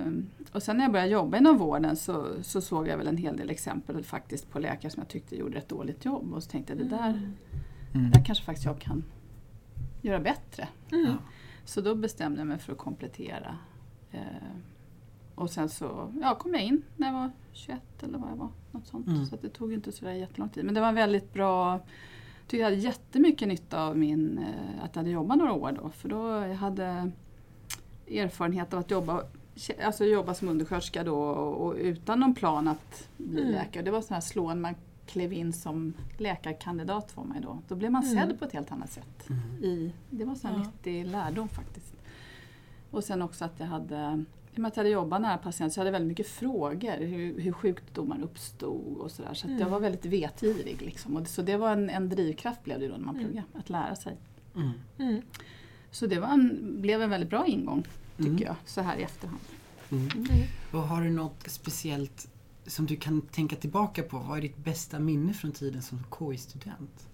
och 0.52 0.62
sen 0.62 0.76
när 0.76 0.84
jag 0.84 0.92
började 0.92 1.10
jobba 1.10 1.38
inom 1.38 1.58
vården 1.58 1.96
så, 1.96 2.26
så 2.42 2.60
såg 2.60 2.88
jag 2.88 2.98
väl 2.98 3.06
en 3.06 3.16
hel 3.16 3.36
del 3.36 3.50
exempel 3.50 4.04
faktiskt 4.04 4.50
på 4.50 4.58
läkare 4.58 4.90
som 4.90 5.00
jag 5.00 5.08
tyckte 5.08 5.36
gjorde 5.36 5.58
ett 5.58 5.68
dåligt 5.68 6.04
jobb 6.04 6.32
och 6.34 6.42
så 6.42 6.50
tänkte 6.50 6.72
jag 6.72 6.82
det 6.82 6.96
där, 6.96 7.32
Mm. 7.94 8.10
där 8.10 8.24
kanske 8.24 8.44
faktiskt 8.44 8.66
jag 8.66 8.78
kan 8.78 9.04
göra 10.02 10.20
bättre. 10.20 10.68
Mm. 10.92 11.14
Så 11.64 11.80
då 11.80 11.94
bestämde 11.94 12.40
jag 12.40 12.46
mig 12.46 12.58
för 12.58 12.72
att 12.72 12.78
komplettera. 12.78 13.58
Eh, 14.12 14.20
och 15.34 15.50
sen 15.50 15.68
så 15.68 16.12
ja, 16.22 16.34
kom 16.34 16.54
jag 16.54 16.62
in 16.62 16.82
när 16.96 17.06
jag 17.06 17.14
var 17.14 17.30
21 17.52 18.02
eller 18.02 18.18
vad 18.18 18.30
jag 18.30 18.36
var. 18.36 18.48
Något 18.72 18.86
sånt. 18.86 19.06
Mm. 19.06 19.26
Så 19.26 19.34
att 19.34 19.42
det 19.42 19.48
tog 19.48 19.72
inte 19.72 19.92
så 19.92 20.04
där 20.04 20.12
jättelång 20.12 20.48
tid. 20.48 20.64
Men 20.64 20.74
det 20.74 20.80
var 20.80 20.88
en 20.88 20.94
väldigt 20.94 21.32
bra... 21.32 21.72
Jag 21.72 21.80
tyckte 22.50 22.56
jag 22.56 22.64
hade 22.64 22.76
jättemycket 22.76 23.48
nytta 23.48 23.84
av 23.86 23.98
min, 23.98 24.38
eh, 24.38 24.84
att 24.84 24.96
jag 24.96 25.00
hade 25.00 25.10
jobbat 25.10 25.38
några 25.38 25.52
år 25.52 25.72
då. 25.72 25.90
För 25.90 26.08
då 26.08 26.16
jag 26.28 26.54
hade 26.54 27.10
erfarenhet 28.10 28.72
av 28.74 28.80
att 28.80 28.90
jobba, 28.90 29.22
alltså 29.84 30.04
jobba 30.04 30.34
som 30.34 30.48
undersköterska 30.48 31.04
då 31.04 31.18
och, 31.18 31.66
och 31.66 31.74
utan 31.78 32.20
någon 32.20 32.34
plan 32.34 32.68
att 32.68 33.08
bli 33.16 33.40
Mm. 33.40 33.52
läkare. 33.52 33.82
Det 33.82 33.90
var 33.90 34.00
sån 34.00 34.14
här 34.14 34.20
slående 34.20 34.62
man 34.62 34.74
klev 35.06 35.32
in 35.32 35.52
som 35.52 35.92
läkarkandidat 36.18 37.12
för 37.12 37.22
mig 37.22 37.40
då. 37.40 37.58
Då 37.68 37.74
blev 37.74 37.92
man 37.92 38.04
Mm. 38.04 38.16
sedd 38.28 38.38
på 38.38 38.44
ett 38.44 38.52
helt 38.52 38.72
annat 38.72 38.90
sätt 38.92 39.28
Mm. 39.30 39.64
i, 39.64 39.92
det 40.10 40.24
var 40.24 40.34
så 40.34 40.48
här 40.48 40.54
Ja. 40.54 40.60
nyttig 40.64 41.06
lärdom 41.06 41.48
faktiskt. 41.48 41.92
Och 42.90 43.04
sen 43.04 43.22
också 43.22 43.44
att 43.44 43.60
jag 43.60 43.66
hade, 43.66 44.24
i 44.52 44.56
och 44.56 44.58
med 44.58 44.68
att 44.68 44.76
jag 44.76 44.80
hade 44.84 44.90
jobbat 44.90 45.20
nära 45.20 45.38
patienter 45.38 45.74
så 45.74 45.80
hade 45.80 45.88
jag 45.88 45.92
väldigt 45.92 46.08
mycket 46.08 46.26
frågor. 46.28 46.96
Hur, 47.06 47.40
hur 47.40 47.52
sjukdomar 47.52 48.20
uppstod 48.22 48.96
och 48.96 49.10
sådär. 49.10 49.34
Så 49.34 49.46
att 49.46 49.50
jag 49.52 49.60
Mm. 49.60 49.72
var 49.72 49.80
väldigt 49.80 50.04
vetgirig. 50.04 50.82
Liksom. 50.82 51.16
Och 51.16 51.22
det, 51.22 51.28
så 51.28 51.42
det 51.42 51.56
var 51.56 51.70
en, 51.72 51.90
en 51.90 52.08
drivkraft 52.08 52.64
blev 52.64 52.80
det 52.80 52.88
då 52.88 52.92
när 52.96 53.04
man 53.04 53.14
Mm. 53.14 53.26
pluggade, 53.26 53.46
att 53.58 53.70
lära 53.70 53.94
sig. 53.96 54.16
Så 55.96 56.06
det 56.06 56.20
var 56.20 56.28
en, 56.28 56.76
blev 56.80 57.02
en 57.02 57.10
väldigt 57.10 57.30
bra 57.30 57.46
ingång 57.46 57.82
tycker 58.16 58.30
Mm. 58.30 58.42
jag, 58.42 58.56
så 58.64 58.80
här 58.80 58.96
i 58.96 59.02
efterhand. 59.02 59.40
Mm. 59.90 60.08
Mm. 60.08 60.42
Och 60.72 60.80
har 60.82 61.02
du 61.02 61.10
något 61.10 61.44
speciellt 61.48 62.28
som 62.66 62.86
du 62.86 62.96
kan 62.96 63.20
tänka 63.20 63.56
tillbaka 63.56 64.02
på? 64.02 64.18
Vad 64.18 64.38
är 64.38 64.42
ditt 64.42 64.56
bästa 64.56 64.98
minne 64.98 65.32
från 65.32 65.52
tiden 65.52 65.82
som 65.82 65.98
KI-student? 66.18 67.08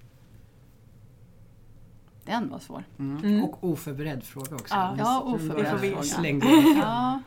Den 2.25 2.49
var 2.51 2.59
svår. 2.59 2.85
Mm. 2.99 3.25
Mm. 3.25 3.45
Och 3.45 3.65
oförberedd 3.65 4.23
fråga 4.25 4.55
också. 4.55 4.75
Ja, 4.75 4.95
ja, 4.99 5.21
oförberedd 5.21 5.81
fråga. 5.81 6.03
Slängde. 6.03 6.47
Ja. 6.77 7.23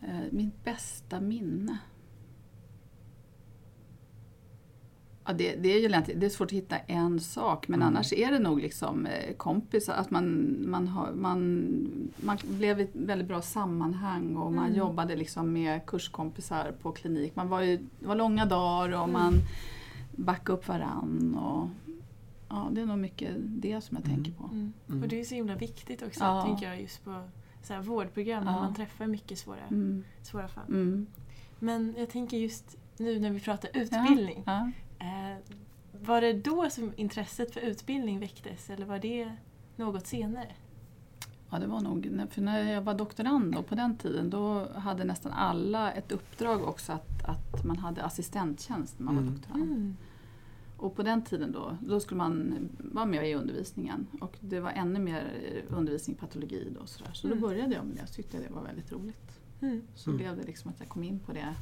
Eh, 0.00 0.20
Mitt 0.30 0.64
bästa 0.64 1.20
minne? 1.20 1.78
Ja, 5.26 5.32
det, 5.32 5.54
det, 5.56 5.68
är 5.68 5.80
ju 5.80 5.88
lätt, 5.88 6.10
det 6.16 6.26
är 6.26 6.30
svårt 6.30 6.46
att 6.48 6.52
hitta 6.52 6.78
en 6.78 7.20
sak 7.20 7.68
men 7.68 7.82
Mm. 7.82 7.88
annars 7.94 8.12
är 8.12 8.30
det 8.32 8.38
nog 8.38 8.60
liksom 8.60 9.06
eh, 9.06 9.34
kompisar, 9.36 9.94
att 9.94 10.10
man, 10.10 10.56
man, 10.70 10.88
har, 10.88 11.12
man, 11.12 11.66
man 12.16 12.38
blev 12.42 12.80
i 12.80 12.82
ett 12.82 12.90
väldigt 12.92 13.28
bra 13.28 13.42
sammanhang 13.42 14.36
och 14.36 14.52
man 14.52 14.64
Mm. 14.66 14.78
jobbade 14.78 15.16
liksom 15.16 15.52
med 15.52 15.86
kurskompisar 15.86 16.72
på 16.82 16.92
klinik. 16.92 17.36
Man 17.36 17.48
var 17.48 17.60
ju, 17.60 17.76
det 18.00 18.06
var 18.06 18.16
långa 18.16 18.46
dagar 18.46 18.88
och 18.98 19.08
Mm. 19.08 19.12
man 19.12 19.34
backade 20.16 20.58
upp 20.58 20.68
varann. 20.68 21.34
Och, 21.34 21.68
ja, 22.48 22.68
det 22.72 22.80
är 22.80 22.86
nog 22.86 22.98
mycket 22.98 23.30
det 23.38 23.80
som 23.80 23.96
jag 23.96 24.06
Mm. 24.06 24.16
tänker 24.24 24.38
på. 24.42 24.44
Mm. 24.44 24.72
Mm. 24.88 25.02
Och 25.02 25.08
det 25.08 25.20
är 25.20 25.24
så 25.24 25.34
himla 25.34 25.54
viktigt 25.56 26.02
också, 26.02 26.24
Ja. 26.24 26.42
tänker 26.42 26.66
jag, 26.66 26.80
just 26.80 27.04
på 27.04 27.22
så 27.62 27.72
här, 27.74 27.82
vårdprogram 27.82 28.44
när 28.44 28.52
Ja. 28.52 28.58
man 28.60 28.74
träffar 28.74 29.06
mycket 29.06 29.38
svåra, 29.38 29.66
Mm. 29.70 30.04
svåra 30.22 30.48
fall. 30.48 30.64
Mm. 30.68 31.06
Men 31.58 31.94
jag 31.98 32.10
tänker 32.10 32.36
just 32.36 32.76
nu 32.98 33.18
när 33.20 33.30
vi 33.30 33.40
pratar 33.40 33.70
utbildning. 33.74 34.42
Ja. 34.46 34.58
Eh, 34.62 34.70
var 35.92 36.20
det 36.20 36.32
då 36.32 36.70
som 36.70 36.92
intresset 36.96 37.52
för 37.54 37.60
utbildning 37.60 38.20
väcktes 38.20 38.70
eller 38.70 38.86
var 38.86 38.98
det 38.98 39.32
något 39.76 40.06
senare? 40.06 40.48
Ja, 41.50 41.58
det 41.58 41.66
var 41.66 41.80
nog, 41.80 42.26
för 42.30 42.42
när 42.42 42.72
jag 42.72 42.82
var 42.82 42.94
doktorand 42.94 43.52
då, 43.54 43.62
på 43.62 43.74
den 43.74 43.96
tiden 43.96 44.30
då 44.30 44.68
hade 44.74 45.04
nästan 45.04 45.32
alla 45.32 45.92
ett 45.92 46.12
uppdrag 46.12 46.62
också 46.64 46.92
att, 46.92 47.24
att 47.24 47.64
man 47.64 47.76
hade 47.76 48.02
assistenttjänst 48.04 48.98
när 48.98 49.04
man 49.04 49.14
Mm. 49.18 49.26
var 49.26 49.32
doktorand. 49.38 49.62
Mm. 49.72 49.96
Och 50.76 50.96
på 50.96 51.02
den 51.02 51.22
tiden 51.24 51.52
då, 51.52 51.76
då 51.80 52.00
skulle 52.00 52.18
man 52.18 52.54
vara 52.78 53.06
med 53.06 53.30
i 53.30 53.34
undervisningen 53.34 54.06
och 54.20 54.36
det 54.40 54.60
var 54.60 54.70
ännu 54.70 54.98
mer 54.98 55.32
eh, 55.52 55.76
undervisning 55.78 56.16
i 56.16 56.20
patologi 56.20 56.72
då. 56.80 56.86
Så, 56.86 57.04
där. 57.04 57.12
så 57.12 57.26
då 57.26 57.32
Mm. 57.32 57.42
började 57.48 57.74
jag 57.74 57.84
med 57.86 57.96
det, 57.96 58.00
jag 58.00 58.12
tyckte 58.12 58.38
det 58.38 58.50
var 58.54 58.62
väldigt 58.62 58.92
roligt. 58.92 59.40
Mm. 59.60 59.82
Så 59.94 60.10
Mm. 60.10 60.18
blev 60.18 60.36
det 60.36 60.42
liksom 60.46 60.70
att 60.70 60.80
jag 60.80 60.88
kom 60.88 61.04
in 61.04 61.18
på 61.18 61.32
det 61.32 61.54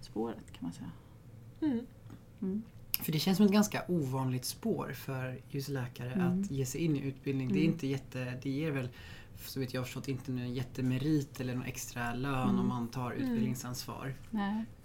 spåret 0.00 0.52
kan 0.52 0.58
man 0.60 0.72
säga. 0.72 0.90
Mm. 2.42 2.52
Mm. 2.52 2.62
För 3.04 3.12
det 3.12 3.18
känns 3.18 3.36
som 3.36 3.46
ett 3.46 3.52
ganska 3.52 3.82
ovanligt 3.88 4.44
spår 4.44 4.92
för 4.94 5.40
just 5.48 5.68
läkare 5.68 6.12
Mm. 6.12 6.40
att 6.42 6.50
ge 6.50 6.66
sig 6.66 6.80
in 6.80 6.96
i 6.96 7.00
utbildning. 7.00 7.48
Det 7.48 7.58
är 7.58 7.62
Mm. 7.62 7.72
inte 7.72 7.86
jätte, 7.86 8.38
det 8.42 8.50
ger 8.50 8.70
väl 8.70 8.88
så 9.44 9.60
vet 9.60 9.74
jag 9.74 9.84
förstått 9.84 10.08
inte 10.08 10.32
någon 10.32 10.54
jättemerit 10.54 11.40
eller 11.40 11.54
någon 11.54 11.64
extra 11.64 12.14
lön 12.14 12.48
Mm. 12.48 12.60
om 12.60 12.68
man 12.68 12.88
tar 12.88 13.10
Mm. 13.12 13.22
utbildningsansvar. 13.22 14.14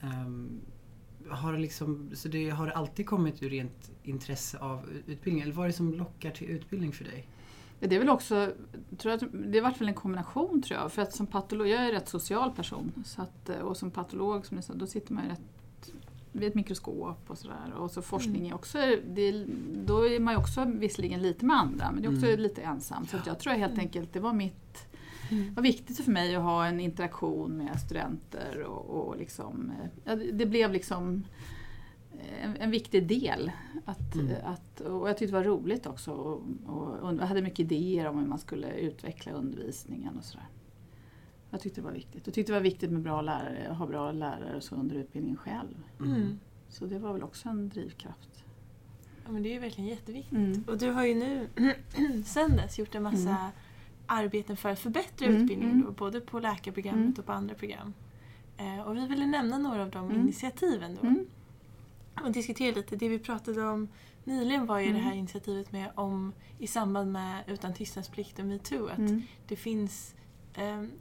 Ehm, 0.01 0.61
har, 1.29 1.53
det 1.53 1.59
liksom, 1.59 2.09
så 2.13 2.27
det 2.27 2.49
har 2.49 2.67
det 2.67 2.73
alltid 2.73 3.05
kommit 3.05 3.43
ur 3.43 3.49
rent 3.49 3.91
intresse 4.03 4.57
av 4.59 4.89
utbildning 5.07 5.43
eller 5.43 5.53
vad 5.53 5.63
är 5.65 5.67
det 5.67 5.73
som 5.73 5.93
lockar 5.93 6.31
till 6.31 6.47
utbildning 6.47 6.91
för 6.91 7.03
dig? 7.03 7.27
Det 7.79 7.95
är 7.95 7.99
väl 7.99 8.09
också, 8.09 8.51
tror 8.97 9.11
jag, 9.11 9.29
det 9.51 9.57
har 9.59 9.63
varit 9.69 9.81
väl 9.81 9.87
en 9.87 9.93
kombination 9.93 10.61
tror 10.61 10.79
jag. 10.79 10.91
För 10.91 11.01
att 11.01 11.13
som 11.15 11.27
patolog, 11.27 11.67
jag 11.67 11.81
är 11.81 11.85
en 11.85 11.91
rätt 11.91 12.09
social 12.09 12.51
person. 12.51 12.91
Så 13.05 13.21
att, 13.21 13.49
och 13.49 13.77
som 13.77 13.91
patolog, 13.91 14.45
som 14.45 14.57
jag 14.57 14.63
sa, 14.63 14.73
då 14.73 14.87
sitter 14.87 15.13
man 15.13 15.23
ju 15.23 15.29
rätt 15.29 15.41
vid 16.33 16.47
ett 16.49 16.55
mikroskop 16.55 17.19
och 17.27 17.37
sådär. 17.37 17.73
Och 17.77 17.91
så 17.91 18.01
forskning 18.01 18.49
är 18.49 18.53
också, 18.55 18.77
det, 19.07 19.45
då 19.85 20.07
är 20.07 20.19
man 20.19 20.33
ju 20.33 20.39
också 20.39 20.65
visserligen 20.65 21.21
lite 21.21 21.45
med 21.45 21.57
andra 21.57 21.91
men 21.91 22.01
det 22.01 22.07
är 22.07 22.13
också 22.13 22.27
Mm. 22.27 22.39
lite 22.39 22.61
ensam. 22.61 23.07
Så 23.07 23.17
jag 23.25 23.39
tror 23.39 23.53
helt 23.53 23.79
enkelt 23.79 24.13
det 24.13 24.19
var 24.19 24.33
mitt 24.33 24.87
Mm. 25.31 25.53
var 25.53 25.63
viktigt 25.63 25.99
för 25.99 26.11
mig 26.11 26.35
att 26.35 26.43
ha 26.43 26.65
en 26.65 26.79
interaktion 26.79 27.57
med 27.57 27.79
studenter 27.79 28.63
och, 28.63 29.07
och 29.07 29.17
liksom, 29.17 29.71
eh, 29.81 29.89
ja, 30.03 30.15
det 30.15 30.45
blev 30.45 30.71
liksom 30.71 31.23
en, 32.41 32.55
en 32.59 32.71
viktig 32.71 33.07
del. 33.07 33.51
Att, 33.85 34.15
Mm. 34.15 34.31
att, 34.43 34.79
och 34.81 35.09
jag 35.09 35.17
tyckte 35.17 35.35
det 35.35 35.39
var 35.39 35.45
roligt 35.55 35.85
också. 35.85 36.11
Och, 36.11 36.41
och, 36.65 37.13
jag 37.13 37.25
hade 37.27 37.41
mycket 37.41 37.59
idéer 37.59 38.07
om 38.07 38.19
hur 38.19 38.27
man 38.27 38.39
skulle 38.39 38.73
utveckla 38.73 39.31
undervisningen 39.31 40.17
och 40.17 40.23
sådär. 40.23 40.47
Jag 41.53 41.61
tyckte 41.61 41.81
det 41.81 41.85
var 41.85 41.91
viktigt. 41.91 42.21
Jag 42.27 42.33
tyckte 42.33 42.51
det 42.51 42.57
var 42.57 42.63
viktigt 42.63 42.91
med 42.91 43.01
bra 43.01 43.21
lärare, 43.21 43.67
att 43.71 43.77
ha 43.77 43.85
bra 43.87 44.11
lärare 44.11 44.55
och 44.55 44.63
så 44.63 44.75
under 44.75 44.95
utbildningen 44.95 45.37
själv. 45.37 45.83
Mm. 45.99 46.39
Så 46.69 46.85
det 46.85 46.99
var 46.99 47.13
väl 47.13 47.23
också 47.23 47.49
en 47.49 47.69
drivkraft. 47.69 48.43
Ja, 49.25 49.31
men 49.31 49.43
det 49.43 49.49
är 49.49 49.53
ju 49.53 49.59
verkligen 49.59 49.89
jätteviktigt. 49.89 50.33
Mm. 50.37 50.63
Och 50.67 50.77
du 50.77 50.89
har 50.91 51.05
ju 51.05 51.15
nu 51.15 51.47
sen 52.25 52.51
dess 52.55 52.79
gjort 52.79 52.95
en 52.95 53.03
massa 53.03 53.29
Mm. 53.29 53.51
arbeten 54.05 54.57
för 54.57 54.69
att 54.69 54.79
förbättra 54.79 55.27
Mm, 55.27 55.41
utbildningen, 55.41 55.75
mm. 55.75 55.85
då, 55.85 55.91
både 55.91 56.21
på 56.21 56.39
läkarprogrammet 56.39 57.01
Mm. 57.03 57.13
och 57.19 57.25
på 57.25 57.31
andra 57.31 57.55
program. 57.55 57.93
Eh, 58.57 58.79
och 58.87 58.97
vi 58.97 59.07
ville 59.07 59.25
nämna 59.25 59.57
några 59.57 59.81
av 59.81 59.89
de 59.89 60.05
Mm. 60.09 60.21
initiativen 60.21 60.97
då. 61.01 61.07
Mm. 61.07 61.25
Och 62.23 62.31
diskutera 62.31 62.75
lite. 62.75 62.95
Det 62.95 63.09
vi 63.09 63.19
pratade 63.19 63.63
om 63.63 63.87
nyligen 64.23 64.65
var 64.65 64.79
ju 64.79 64.85
Mm. 64.85 64.97
det 64.97 65.03
här 65.07 65.13
initiativet 65.15 65.71
med 65.71 65.91
om 65.95 66.33
i 66.59 66.67
samband 66.67 67.11
med 67.11 67.43
Utan 67.47 67.73
tystnadsplikt 67.73 68.39
och 68.39 68.45
metoo 68.45 68.87
att 68.87 68.97
Mm. 68.97 69.21
det 69.47 69.55
finns 69.55 70.15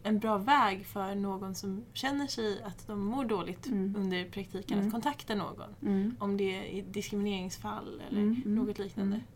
en 0.02 0.18
bra 0.18 0.38
väg 0.38 0.86
för 0.86 1.14
någon 1.14 1.54
som 1.54 1.84
känner 1.92 2.26
sig 2.26 2.62
att 2.62 2.86
de 2.86 3.00
mår 3.04 3.24
dåligt 3.24 3.66
Mm. 3.66 3.94
under 3.98 4.24
praktiken 4.30 4.76
Mm. 4.78 4.86
att 4.88 4.92
kontakta 4.92 5.34
någon. 5.34 5.74
Mm. 5.82 6.16
Om 6.18 6.36
det 6.36 6.78
är 6.78 6.82
diskrimineringsfall 6.82 8.00
eller 8.08 8.20
Mm, 8.20 8.42
mm, 8.44 8.54
något 8.54 8.78
liknande. 8.78 9.16
mm. 9.16 9.26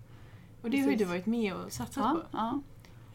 Och 0.62 0.70
det 0.70 0.80
har 0.80 0.84
ju 0.90 0.92
du 0.92 0.96
Precis. 1.04 1.08
varit 1.08 1.26
med 1.26 1.54
och 1.54 1.72
satsat 1.72 2.04
Ja, 2.04 2.14
på. 2.14 2.22
ja. 2.36 2.60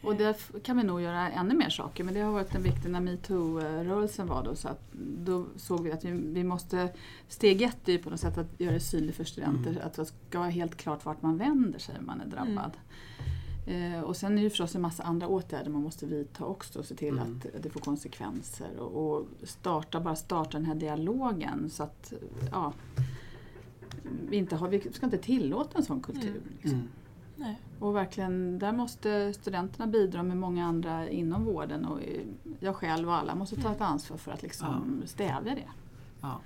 Och 0.02 0.16
där 0.16 0.36
kan 0.62 0.76
vi 0.76 0.82
nog 0.82 1.00
göra 1.00 1.30
ännu 1.30 1.54
mer 1.54 1.70
saker 1.70 2.04
men 2.04 2.14
det 2.14 2.20
har 2.20 2.32
varit 2.32 2.54
en 2.54 2.62
viktig 2.62 2.90
när 2.90 3.00
metoo-rörelsen 3.00 4.26
var 4.26 4.42
då 4.44 4.54
så 4.54 4.68
att 4.68 4.80
då 5.24 5.46
såg 5.56 5.82
vi 5.82 5.92
att 5.92 6.04
vi, 6.04 6.10
vi 6.10 6.44
måste 6.44 6.88
steg 7.28 7.62
ett 7.62 7.88
är 7.88 7.98
på 7.98 8.10
något 8.10 8.20
sätt 8.20 8.38
att 8.38 8.60
göra 8.60 8.72
det 8.72 8.80
synligt 8.80 9.16
för 9.16 9.24
studenter 9.24 9.70
Mm. 9.70 9.82
att 9.86 9.94
det 9.94 10.06
ska 10.06 10.38
vara 10.38 10.48
helt 10.50 10.76
klart 10.76 11.04
vart 11.04 11.22
man 11.22 11.38
vänder 11.38 11.78
sig 11.78 11.94
om 11.98 12.06
man 12.06 12.20
är 12.20 12.26
drabbad. 12.26 12.72
Eh, 13.66 14.00
och 14.00 14.16
sen 14.16 14.38
är 14.38 14.42
det 14.42 14.50
förstås 14.50 14.74
en 14.74 14.82
massa 14.82 15.02
andra 15.02 15.28
åtgärder 15.28 15.70
man 15.70 15.82
måste 15.82 16.06
vidta 16.06 16.44
också 16.44 16.78
och 16.78 16.84
se 16.84 16.94
till 16.94 17.18
Mm. 17.18 17.40
att 17.54 17.62
det 17.62 17.70
får 17.70 17.80
konsekvenser 17.80 18.78
och, 18.78 19.16
och 19.16 19.26
starta, 19.42 20.00
bara 20.00 20.16
starta 20.16 20.58
den 20.58 20.66
här 20.66 20.74
dialogen 20.74 21.70
så 21.70 21.82
att 21.82 22.12
ja, 22.50 22.72
vi, 24.28 24.36
inte 24.36 24.56
har, 24.56 24.68
vi 24.68 24.80
ska 24.92 25.06
inte 25.06 25.18
tillåta 25.18 25.78
en 25.78 25.84
sån 25.84 26.00
kultur. 26.00 26.30
Mm. 26.30 26.42
Liksom. 26.52 26.78
Mm. 26.78 26.88
Nej. 27.36 27.60
Och 27.78 27.96
verkligen, 27.96 28.58
där 28.58 28.72
måste 28.72 29.34
studenterna 29.34 29.86
bidra 29.86 30.22
med 30.22 30.36
många 30.36 30.66
andra 30.66 31.08
inom 31.08 31.44
vården 31.44 31.84
och 31.84 32.02
eh, 32.02 32.20
jag 32.60 32.76
själv 32.76 33.08
och 33.08 33.14
alla 33.14 33.34
måste 33.34 33.56
ta 33.56 33.72
ett 33.72 33.80
ansvar 33.80 34.16
för 34.16 34.32
att 34.32 34.42
liksom 34.42 35.02
stävja 35.06 35.54
det. 35.54 35.68
Ja. 36.20 36.40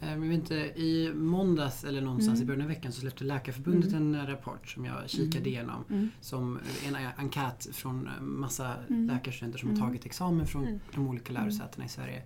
Eh, 0.00 0.16
vet 0.16 0.32
inte, 0.32 0.54
I 0.54 1.12
måndags 1.14 1.84
eller 1.84 2.00
någonstans 2.00 2.38
Mm. 2.38 2.42
i 2.42 2.46
början 2.46 2.62
av 2.62 2.68
veckan 2.68 2.92
så 2.92 3.00
släppte 3.00 3.24
Läkarförbundet 3.24 3.92
Mm. 3.92 4.14
en 4.14 4.26
rapport 4.26 4.68
som 4.68 4.84
jag 4.84 5.10
kikade 5.10 5.36
Mm. 5.38 5.46
igenom. 5.48 5.84
Mm. 5.90 6.10
Som 6.20 6.58
en 6.86 6.96
enkät 7.16 7.68
från 7.72 8.08
massa 8.20 8.74
Mm. 8.88 9.06
läkarstudenter 9.06 9.58
som 9.58 9.68
Mm. 9.68 9.80
har 9.80 9.88
tagit 9.88 10.06
examen 10.06 10.46
från 10.46 10.64
Mm. 10.66 10.80
de 10.94 11.08
olika 11.08 11.32
lärosätena 11.32 11.84
i 11.84 11.88
Sverige. 11.88 12.22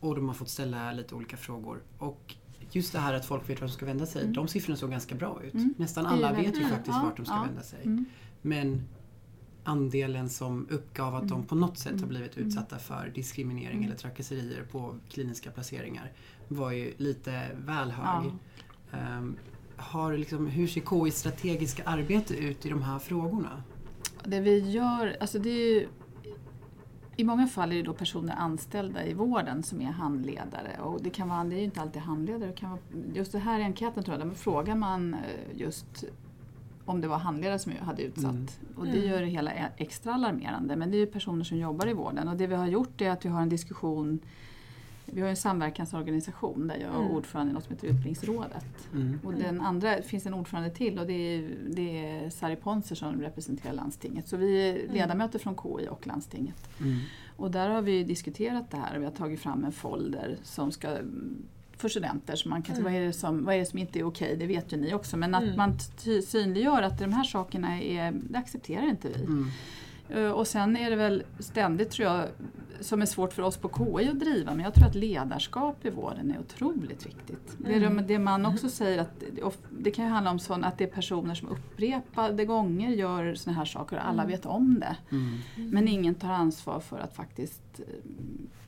Och 0.00 0.14
de 0.16 0.26
har 0.28 0.34
fått 0.34 0.48
ställa 0.48 0.92
lite 0.92 1.14
olika 1.14 1.36
frågor. 1.36 1.82
Och 1.98 2.34
just 2.72 2.92
det 2.92 2.98
här 2.98 3.14
att 3.14 3.26
folk 3.26 3.48
vet 3.50 3.60
vart 3.60 3.70
de 3.70 3.74
ska 3.74 3.86
vända 3.86 4.06
sig. 4.06 4.22
Mm. 4.22 4.34
De 4.34 4.48
siffrorna 4.48 4.76
såg 4.76 4.90
ganska 4.90 5.14
bra 5.14 5.40
ut. 5.44 5.54
Mm. 5.54 5.74
Nästan 5.78 6.06
alla 6.06 6.32
vet 6.32 6.60
ju 6.60 6.64
faktiskt 6.64 6.96
Ja, 6.96 7.02
vart 7.04 7.16
de 7.16 7.26
ska 7.26 7.34
ja. 7.34 7.42
vända 7.44 7.62
sig. 7.62 7.78
Mm. 7.84 8.04
Men 8.42 8.82
andelen 9.64 10.28
som 10.28 10.66
uppgav 10.70 11.14
att 11.14 11.28
de 11.28 11.34
Mm. 11.34 11.46
på 11.46 11.54
något 11.54 11.78
sätt 11.78 11.92
har 11.92 11.98
Mm. 11.98 12.08
blivit 12.08 12.36
Mm. 12.36 12.48
utsatta 12.48 12.78
för 12.78 13.12
diskriminering 13.14 13.84
eller 13.84 13.96
trakasserier 13.96 14.62
på 14.72 14.94
kliniska 15.08 15.50
placeringar 15.50 16.12
var 16.48 16.70
ju 16.72 16.94
lite 16.96 17.42
väl 17.66 17.90
hög. 17.90 18.32
Ja. 18.90 18.98
Ehm, 18.98 19.36
har 19.76 20.16
liksom, 20.16 20.46
hur 20.46 20.66
ser 20.66 20.80
KIs 20.80 21.18
strategiska 21.18 21.82
arbete 21.86 22.34
ut 22.34 22.66
i 22.66 22.68
de 22.68 22.82
här 22.82 22.98
frågorna? 22.98 23.62
Det 24.24 24.40
vi 24.40 24.70
gör, 24.70 25.16
alltså 25.20 25.38
det 25.38 25.50
är 25.50 25.74
ju, 25.80 25.88
i 27.16 27.24
många 27.24 27.46
fall 27.46 27.72
är 27.72 27.76
det 27.76 27.82
då 27.82 27.92
personer 27.94 28.34
anställda 28.34 29.06
i 29.06 29.14
vården 29.14 29.62
som 29.62 29.80
är 29.80 29.90
handledare 29.92 30.78
och 30.80 31.02
det 31.02 31.10
kan 31.10 31.28
vara, 31.28 31.44
det 31.44 31.54
är 31.56 31.58
ju 31.58 31.64
inte 31.64 31.80
alltid 31.80 32.02
handledare, 32.02 32.46
det 32.50 32.56
kan 32.56 32.70
vara, 32.70 32.80
just 33.14 33.32
det 33.32 33.38
här 33.38 33.60
i 33.60 33.62
enkäten 33.62 34.04
tror 34.04 34.18
jag, 34.18 34.28
där 34.28 34.34
frågar 34.34 34.74
man 34.76 35.14
eh, 35.14 35.20
just 35.54 36.04
om 36.84 37.00
det 37.00 37.08
var 37.08 37.18
handledare 37.18 37.58
som 37.58 37.72
hade 37.80 38.02
utsatt. 38.02 38.24
Mm. 38.34 38.46
Och 38.76 38.84
det 38.86 38.98
Mm. 38.98 39.10
gör 39.10 39.20
det 39.20 39.26
hela 39.28 39.52
e- 39.54 39.72
extra 39.76 40.14
alarmerande. 40.14 40.76
Men 40.76 40.90
det 40.90 40.96
är 40.96 40.98
ju 40.98 41.06
personer 41.06 41.44
som 41.44 41.58
jobbar 41.58 41.88
i 41.88 41.92
vården 41.92 42.28
och 42.28 42.36
det 42.36 42.46
vi 42.46 42.54
har 42.54 42.66
gjort 42.66 43.00
är 43.00 43.10
att 43.10 43.24
vi 43.24 43.28
har 43.28 43.42
en 43.42 43.48
diskussion 43.48 44.18
vi 45.06 45.20
har 45.20 45.28
en 45.28 45.36
samverkansorganisation 45.36 46.66
där 46.68 46.76
jag 46.76 46.94
är 46.94 46.98
Mm. 47.00 47.10
ordförande 47.10 47.50
i 47.50 47.54
något 47.54 47.64
som 47.64 47.72
heter 47.74 47.86
Utbildningsrådet. 47.88 48.88
Mm. 48.94 49.18
Och 49.24 49.34
den 49.34 49.60
andra, 49.60 49.96
det 49.96 50.02
finns 50.02 50.26
en 50.26 50.34
ordförande 50.34 50.70
till 50.70 50.98
och 50.98 51.06
det 51.06 51.12
är, 51.12 51.48
det 51.70 52.06
är 52.06 52.30
Sari 52.30 52.56
Ponser 52.56 52.94
som 52.94 53.20
representerar 53.20 53.72
landstinget. 53.72 54.28
Så 54.28 54.36
vi 54.36 54.68
är 54.70 54.80
Mm. 54.80 54.94
ledamöter 54.94 55.38
från 55.38 55.54
KI 55.56 55.88
och 55.90 56.06
landstinget. 56.06 56.68
Mm. 56.80 56.98
Och 57.36 57.50
där 57.50 57.68
har 57.68 57.82
vi 57.82 58.04
diskuterat 58.04 58.70
det 58.70 58.76
här 58.76 58.94
och 58.96 59.00
vi 59.00 59.04
har 59.04 59.12
tagit 59.12 59.40
fram 59.40 59.64
en 59.64 59.72
folder 59.72 60.36
som 60.42 60.72
ska 60.72 60.96
för 61.82 61.88
studenter. 61.88 62.36
Så 62.36 62.48
man 62.48 62.62
kan 62.62 62.72
Mm. 62.76 62.84
vad, 62.84 62.92
är 63.02 63.06
det 63.06 63.12
som, 63.12 63.44
vad 63.44 63.54
är 63.54 63.58
det 63.58 63.66
som 63.66 63.78
inte 63.78 63.98
är 63.98 64.04
okej, 64.04 64.36
det 64.36 64.46
vet 64.46 64.72
ju 64.72 64.76
ni 64.76 64.94
också. 64.94 65.16
Men 65.16 65.34
att 65.34 65.42
Mm. 65.42 65.56
man 65.56 65.78
synliggör 66.26 66.82
att 66.82 66.98
de 66.98 67.12
här 67.12 67.24
sakerna 67.24 67.82
är, 67.82 68.12
det 68.30 68.38
accepterar 68.38 68.88
inte 68.88 69.08
vi. 69.08 69.24
Mm. 69.24 69.48
Eh, 70.08 70.30
Och 70.30 70.46
sen 70.46 70.76
är 70.76 70.90
det 70.90 70.96
väl 70.96 71.22
ständigt, 71.38 71.90
tror 71.90 72.08
jag, 72.08 72.24
som 72.80 73.02
är 73.02 73.06
svårt 73.06 73.32
för 73.32 73.42
oss 73.42 73.56
på 73.56 73.68
KI 73.98 74.08
att 74.08 74.20
driva, 74.20 74.54
men 74.54 74.64
jag 74.64 74.74
tror 74.74 74.86
att 74.86 74.94
ledarskap 74.94 75.84
i 75.86 75.90
vården 75.90 76.30
är 76.30 76.38
otroligt 76.40 77.06
viktigt. 77.06 77.56
Det, 77.58 77.72
är 77.74 77.76
Mm. 77.82 77.96
det, 77.96 78.02
det 78.02 78.18
man 78.18 78.46
också 78.46 78.68
säger 78.68 78.98
att 78.98 79.22
det- 79.82 79.90
kan 79.90 80.04
ju 80.04 80.10
handla 80.10 80.30
om 80.30 80.38
sån, 80.38 80.64
att 80.64 80.78
det 80.78 80.84
är 80.84 80.88
personer 80.88 81.34
som 81.34 81.48
upprepade 81.48 82.44
gånger 82.44 82.90
gör 82.90 83.34
såna 83.34 83.56
här 83.56 83.64
saker 83.64 83.96
och 83.96 84.06
alla 84.08 84.22
Mm. 84.22 84.30
vet 84.32 84.46
om 84.46 84.80
det. 84.80 84.96
Mm. 85.16 85.38
Men 85.70 85.88
ingen 85.88 86.14
tar 86.14 86.32
ansvar 86.32 86.80
för 86.80 86.98
att 86.98 87.16
faktiskt 87.16 87.62
eh, 87.80 87.84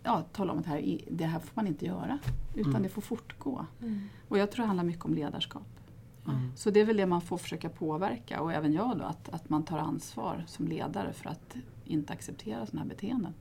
ja, 0.05 0.23
tala 0.33 0.53
om 0.53 0.59
att 0.59 0.65
det 0.65 0.71
här, 0.71 0.79
är- 0.79 1.05
det 1.11 1.25
här 1.25 1.39
får 1.41 1.51
man 1.55 1.67
inte 1.67 1.87
göra, 1.87 2.19
utan 2.55 2.71
Mm. 2.71 2.83
det 2.83 2.89
får 2.89 3.03
fortgå. 3.03 3.67
Mm. 3.83 4.01
Och 4.29 4.39
jag 4.39 4.51
tror 4.51 4.63
det 4.63 4.67
handlar 4.67 4.85
mycket 4.85 5.05
om 5.05 5.15
ledarskap. 5.15 5.67
Mm. 6.29 6.53
Så 6.57 6.71
det 6.71 6.81
är 6.81 6.85
väl 6.85 6.97
det 6.97 7.07
man 7.07 7.21
får 7.21 7.39
försöka 7.39 7.69
påverka 7.69 8.41
och 8.41 8.53
även 8.53 8.73
jag 8.73 8.99
då, 8.99 9.05
att, 9.05 9.29
att 9.29 9.49
man 9.51 9.63
tar 9.65 9.79
ansvar 9.79 10.45
som 10.47 10.69
ledare 10.69 11.13
för 11.13 11.31
att 11.31 11.57
inte 11.85 12.13
acceptera 12.13 12.67
sådana 12.67 12.83
här 12.83 12.89
beteenden. 12.89 13.35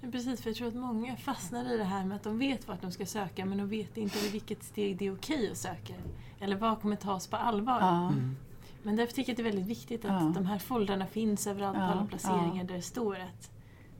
Ja, 0.00 0.08
Precis, 0.10 0.42
för 0.42 0.50
jag 0.50 0.56
tror 0.56 0.68
att 0.68 0.74
många 0.74 1.16
fastnar 1.16 1.74
i 1.74 1.76
det 1.76 1.84
här 1.84 2.04
med 2.04 2.16
att 2.16 2.22
de 2.22 2.38
vet 2.38 2.68
vart 2.68 2.82
de 2.82 2.92
ska 2.92 3.06
söka 3.06 3.44
men 3.44 3.58
de 3.58 3.68
vet 3.68 3.96
inte 3.96 4.18
vid 4.18 4.32
vilket 4.32 4.62
steg 4.64 4.96
det 4.96 5.06
är 5.06 5.14
okej 5.14 5.50
att 5.50 5.56
söka. 5.56 5.94
Eller 6.40 6.56
vad 6.56 6.80
kommer 6.80 6.96
tas 6.96 7.26
på 7.26 7.36
allvar. 7.36 7.78
Ja. 7.80 8.08
Mm. 8.08 8.36
Men 8.82 8.96
därför 8.96 9.12
tycker 9.14 9.30
jag 9.30 9.34
att 9.34 9.36
det 9.36 9.42
är 9.42 9.52
väldigt 9.52 9.66
viktigt 9.78 10.04
att 10.04 10.22
Ja. 10.22 10.32
de 10.34 10.46
här 10.46 10.58
foldrarna 10.58 11.06
finns 11.06 11.46
överallt 11.46 11.76
på 11.76 11.82
Ja, 11.82 11.86
alla 11.86 12.06
placeringar 12.06 12.56
ja. 12.56 12.64
där 12.64 12.74
det 12.74 12.82
står 12.82 13.16
att 13.16 13.50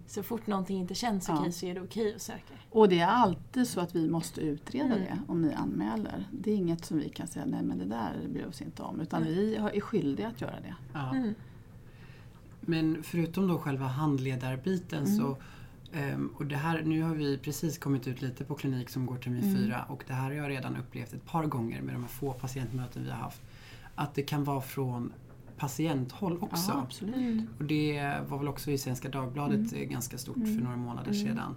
så 0.06 0.22
fort 0.22 0.46
någonting 0.46 0.78
inte 0.80 0.94
känns 0.94 1.28
Ja. 1.28 1.38
okej 1.38 1.52
så 1.52 1.66
är 1.66 1.74
det 1.74 1.80
okej 1.80 2.14
att 2.14 2.22
söka. 2.22 2.54
Och 2.70 2.88
det 2.88 3.00
är 3.00 3.06
alltid 3.06 3.68
så 3.68 3.80
att 3.80 3.94
vi 3.94 4.08
måste 4.08 4.40
utreda 4.40 4.84
Mm. 4.94 4.98
det 5.00 5.18
om 5.28 5.42
ni 5.42 5.54
anmäler. 5.54 6.28
Det 6.32 6.50
är 6.50 6.56
inget 6.56 6.84
som 6.84 6.98
vi 6.98 7.08
kan 7.08 7.26
säga, 7.26 7.44
nej 7.46 7.62
men 7.62 7.78
det 7.78 7.84
där 7.84 8.12
bryr 8.32 8.42
vi 8.42 8.50
oss 8.50 8.62
inte 8.62 8.82
om. 8.82 9.00
Utan 9.00 9.22
Nej. 9.22 9.34
vi 9.34 9.56
är 9.56 9.80
skyldiga 9.80 10.28
att 10.28 10.40
göra 10.40 10.60
det. 10.60 10.74
Ja. 10.92 11.14
Mm. 11.14 11.34
Men 12.60 13.02
förutom 13.02 13.46
då 13.48 13.58
själva 13.58 13.86
handledarbiten 13.86 15.04
Mm. 15.04 15.18
så 15.18 15.36
ehm, 15.92 16.30
och 16.36 16.46
det 16.46 16.56
här, 16.56 16.82
nu 16.82 17.02
har 17.02 17.14
vi 17.14 17.38
precis 17.38 17.78
kommit 17.78 18.08
ut 18.08 18.22
lite 18.22 18.44
på 18.44 18.54
klinik 18.54 18.90
som 18.90 19.06
går 19.06 19.16
termin 19.16 19.42
Mm. 19.44 19.56
fyra 19.56 19.84
och 19.88 20.04
det 20.06 20.12
här 20.14 20.22
har 20.24 20.32
jag 20.32 20.50
redan 20.50 20.76
upplevt 20.76 21.12
ett 21.12 21.26
par 21.26 21.46
gånger 21.46 21.82
med 21.82 21.94
de 21.94 22.00
här 22.02 22.08
få 22.08 22.32
patientmöten 22.32 23.04
vi 23.04 23.10
har 23.10 23.16
haft. 23.18 23.42
Att 23.94 24.14
det 24.14 24.22
kan 24.22 24.44
vara 24.44 24.60
från 24.60 25.12
patienthåll 25.56 26.38
också. 26.40 26.70
Ja, 26.72 26.80
absolut. 26.82 27.14
Mm. 27.16 27.46
Och 27.58 27.64
det 27.64 28.16
var 28.28 28.38
väl 28.38 28.48
också 28.48 28.70
i 28.70 28.78
Svenska 28.78 29.08
Dagbladet 29.08 29.72
Mm. 29.72 29.88
ganska 29.88 30.18
stort 30.18 30.36
Mm. 30.36 30.54
för 30.56 30.64
några 30.64 30.76
månader 30.76 31.12
Mm. 31.12 31.26
sedan. 31.26 31.54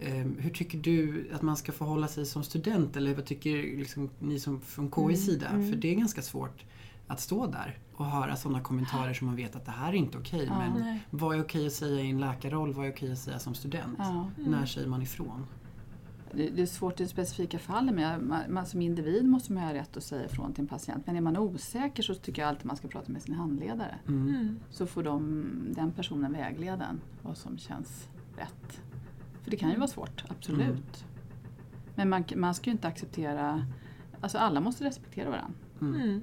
Ehm, 0.00 0.36
hur 0.38 0.50
tycker 0.50 0.78
du 0.78 1.28
att 1.34 1.42
man 1.42 1.56
ska 1.56 1.72
förhålla 1.72 2.08
sig 2.08 2.26
som 2.26 2.42
student 2.44 2.96
eller 2.96 3.14
vad 3.14 3.24
tycker 3.24 3.56
liksom, 3.78 4.10
ni 4.18 4.38
som 4.40 4.60
från 4.60 4.90
KIs 4.90 5.00
Mm. 5.00 5.16
sida? 5.16 5.48
Mm. 5.48 5.70
För 5.70 5.76
det 5.78 5.88
är 5.90 5.94
ganska 5.94 6.22
svårt 6.22 6.64
att 7.06 7.20
stå 7.20 7.46
där 7.46 7.78
och 7.94 8.06
höra 8.06 8.36
sådana 8.36 8.60
kommentarer 8.60 9.14
som 9.14 9.26
man 9.26 9.36
vet 9.36 9.56
att 9.56 9.64
det 9.64 9.70
här 9.70 9.88
är 9.88 9.96
inte 9.96 10.18
okej. 10.18 10.44
Ja. 10.48 10.58
Men 10.58 10.82
Nej. 10.82 11.00
vad 11.10 11.36
är 11.36 11.42
okej 11.42 11.66
att 11.66 11.72
säga 11.72 12.00
i 12.00 12.10
en 12.10 12.20
läkarroll? 12.20 12.72
Vad 12.72 12.86
är 12.86 12.90
okej 12.92 13.12
att 13.12 13.18
säga 13.18 13.38
som 13.38 13.54
student? 13.54 13.94
Ja. 13.98 14.30
Mm. 14.38 14.50
När 14.50 14.66
säger 14.66 14.88
man 14.88 15.02
ifrån? 15.02 15.46
Det 16.32 16.62
är 16.62 16.66
svårt 16.66 17.00
i 17.00 17.02
det 17.02 17.08
specifika 17.08 17.58
fallet 17.58 17.94
men 17.94 18.28
man, 18.28 18.42
man, 18.48 18.66
som 18.66 18.82
individ 18.82 19.24
måste 19.24 19.52
man 19.52 19.62
ha 19.62 19.74
rätt 19.74 19.96
att 19.96 20.02
säga 20.02 20.24
ifrån 20.24 20.52
till 20.52 20.60
en 20.62 20.68
patient. 20.68 21.06
Men 21.06 21.16
är 21.16 21.20
man 21.20 21.36
osäker 21.36 22.02
så 22.02 22.14
tycker 22.14 22.42
jag 22.42 22.48
alltid 22.48 22.66
man 22.66 22.76
ska 22.76 22.88
prata 22.88 23.12
med 23.12 23.22
sin 23.22 23.34
handledare. 23.34 23.98
Mm. 24.08 24.28
Mm. 24.28 24.58
Så 24.70 24.86
får 24.86 25.02
de, 25.02 25.46
den 25.76 25.92
personen 25.92 26.32
vägleda 26.32 26.84
en 26.84 27.00
vad 27.22 27.36
som 27.36 27.58
känns 27.58 28.08
rätt. 28.36 28.80
För 29.42 29.50
det 29.50 29.56
kan 29.56 29.70
ju 29.70 29.76
vara 29.76 29.88
svårt, 29.88 30.24
absolut. 30.28 30.60
Mm. 30.60 30.82
Men 31.94 32.08
man, 32.08 32.24
man 32.36 32.54
ska 32.54 32.70
ju 32.70 32.72
inte 32.72 32.88
acceptera, 32.88 33.66
alltså 34.20 34.38
alla 34.38 34.60
måste 34.60 34.84
respektera 34.84 35.30
varandra. 35.30 35.58
Mm. 35.80 36.22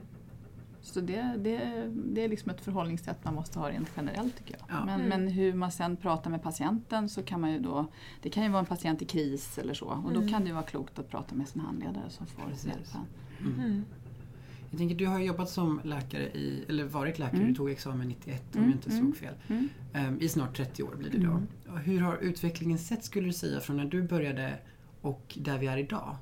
Så 0.85 1.01
det, 1.01 1.33
det, 1.37 1.89
det 1.95 2.23
är 2.23 2.29
liksom 2.29 2.49
ett 2.51 2.61
förhållningssätt 2.61 3.23
man 3.25 3.33
måste 3.33 3.59
ha 3.59 3.69
rent 3.69 3.91
generellt 3.97 4.37
tycker 4.37 4.55
jag. 4.59 4.65
Ja. 4.79 4.85
Men, 4.85 4.95
Mm. 5.01 5.09
men 5.09 5.27
hur 5.27 5.53
man 5.53 5.71
sen 5.71 5.97
pratar 5.97 6.29
med 6.31 6.43
patienten 6.43 7.09
så 7.09 7.23
kan 7.23 7.41
man 7.41 7.51
ju 7.51 7.59
då, 7.59 7.85
det 8.21 8.29
kan 8.29 8.43
ju 8.43 8.49
vara 8.49 8.59
en 8.59 8.65
patient 8.65 9.01
i 9.01 9.05
kris 9.05 9.57
eller 9.57 9.73
så 9.73 9.85
och 9.85 10.13
då 10.13 10.19
Mm. 10.19 10.29
kan 10.31 10.41
det 10.41 10.47
ju 10.47 10.53
vara 10.53 10.63
klokt 10.63 10.99
att 10.99 11.09
prata 11.09 11.35
med 11.35 11.47
sin 11.47 11.61
handledare 11.61 12.09
som 12.09 12.25
får 12.27 12.43
Precis. 12.49 12.65
hjälpa 12.67 12.97
en. 13.39 13.47
Mm. 13.47 13.59
Mm. 13.65 13.85
Jag 14.69 14.77
tänker, 14.77 14.95
du 14.95 15.05
har 15.07 15.19
jobbat 15.19 15.49
som 15.49 15.81
läkare 15.83 16.23
i, 16.23 16.63
eller 16.69 16.83
varit 16.83 17.19
läkare, 17.19 17.37
Mm. 17.37 17.47
du 17.49 17.55
tog 17.55 17.69
examen 17.71 18.07
91 18.07 18.43
om 18.55 18.59
Mm, 18.59 18.69
jag 18.71 18.77
inte 18.77 18.91
såg 18.91 19.17
fel. 19.17 19.33
Mm. 19.47 19.69
Ehm, 19.93 20.17
I 20.21 20.29
snart 20.29 20.57
30 20.57 20.83
år 20.83 20.95
blir 20.95 21.09
det 21.11 21.17
då. 21.17 21.31
Mm. 21.31 21.47
Hur 21.83 22.01
har 22.01 22.17
utvecklingen 22.17 22.77
sett 22.77 23.03
skulle 23.05 23.27
du 23.27 23.33
säga 23.33 23.59
från 23.59 23.77
när 23.77 23.85
du 23.85 24.03
började 24.03 24.59
och 25.01 25.37
där 25.41 25.57
vi 25.57 25.67
är 25.67 25.77
idag? 25.77 26.15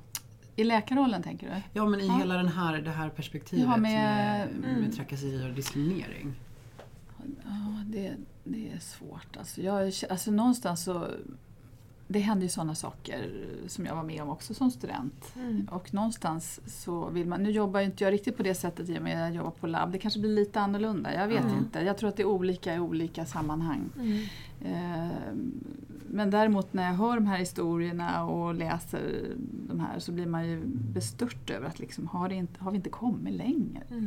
I 0.62 0.64
läkarrollen 0.64 1.22
tänker 1.22 1.46
du? 1.54 1.62
Ja 1.72 1.86
men 1.86 2.00
i 2.00 2.06
Ja. 2.06 2.16
hela 2.18 2.34
den 2.36 2.48
här, 2.48 2.78
det 2.80 2.90
här 2.90 3.08
perspektivet 3.08 3.64
Ja, 3.64 3.76
med, 3.76 3.80
med- 3.82 4.48
med, 4.60 4.78
Mm. 4.78 4.90
trakasserier 4.90 5.48
och 5.48 5.54
diskriminering. 5.54 6.34
Ja, 7.44 7.82
det, 7.86 8.12
det 8.44 8.72
är 8.72 8.78
svårt. 8.78 9.36
Alltså, 9.38 9.60
jag, 9.62 9.92
alltså 10.10 10.30
någonstans 10.30 10.84
så... 10.84 11.06
Det 12.08 12.18
hände 12.18 12.42
ju 12.44 12.48
sådana 12.48 12.74
saker 12.74 13.30
som 13.66 13.86
jag 13.86 13.94
var 13.96 14.02
med 14.02 14.22
om 14.22 14.28
också 14.28 14.54
som 14.54 14.70
student. 14.70 15.32
Mm. 15.36 15.68
Och 15.70 15.94
någonstans 15.94 16.60
så 16.66 17.10
vill 17.10 17.26
man... 17.26 17.42
Nu 17.42 17.50
jobbar 17.50 17.80
ju 17.80 17.86
inte 17.86 18.04
jag 18.04 18.12
riktigt 18.12 18.36
på 18.36 18.42
det 18.42 18.54
sättet 18.54 18.88
i 18.88 18.98
och 18.98 19.02
med 19.02 19.12
att 19.14 19.20
jag 19.28 19.34
jobbar 19.36 19.50
på 19.50 19.66
labb. 19.66 19.92
Det 19.92 19.98
kanske 19.98 20.20
blir 20.20 20.30
lite 20.34 20.60
annorlunda, 20.60 21.14
jag 21.14 21.28
vet 21.28 21.40
Mm. 21.44 21.58
inte. 21.58 21.80
Jag 21.80 21.98
tror 21.98 22.08
att 22.08 22.16
det 22.16 22.22
är 22.22 22.26
olika 22.26 22.74
i 22.74 22.78
olika 22.78 23.26
sammanhang. 23.26 23.90
Mm. 23.98 24.24
Eh, 24.64 25.08
Men 26.14 26.30
däremot 26.30 26.72
när 26.72 26.82
jag 26.86 26.94
hör 26.94 27.14
de 27.14 27.26
här 27.26 27.38
historierna 27.38 28.24
och 28.24 28.54
läser 28.54 29.34
de 29.68 29.80
här 29.80 29.98
så 29.98 30.12
blir 30.12 30.26
man 30.26 30.48
ju 30.48 30.62
bestört 30.66 31.50
över 31.50 31.66
att 31.66 31.78
liksom, 31.78 32.06
har, 32.06 32.28
det 32.28 32.34
inte, 32.34 32.64
har 32.64 32.70
vi 32.70 32.76
inte 32.76 32.90
kommit 32.90 33.34
längre? 33.34 33.82
Mm. 33.90 34.04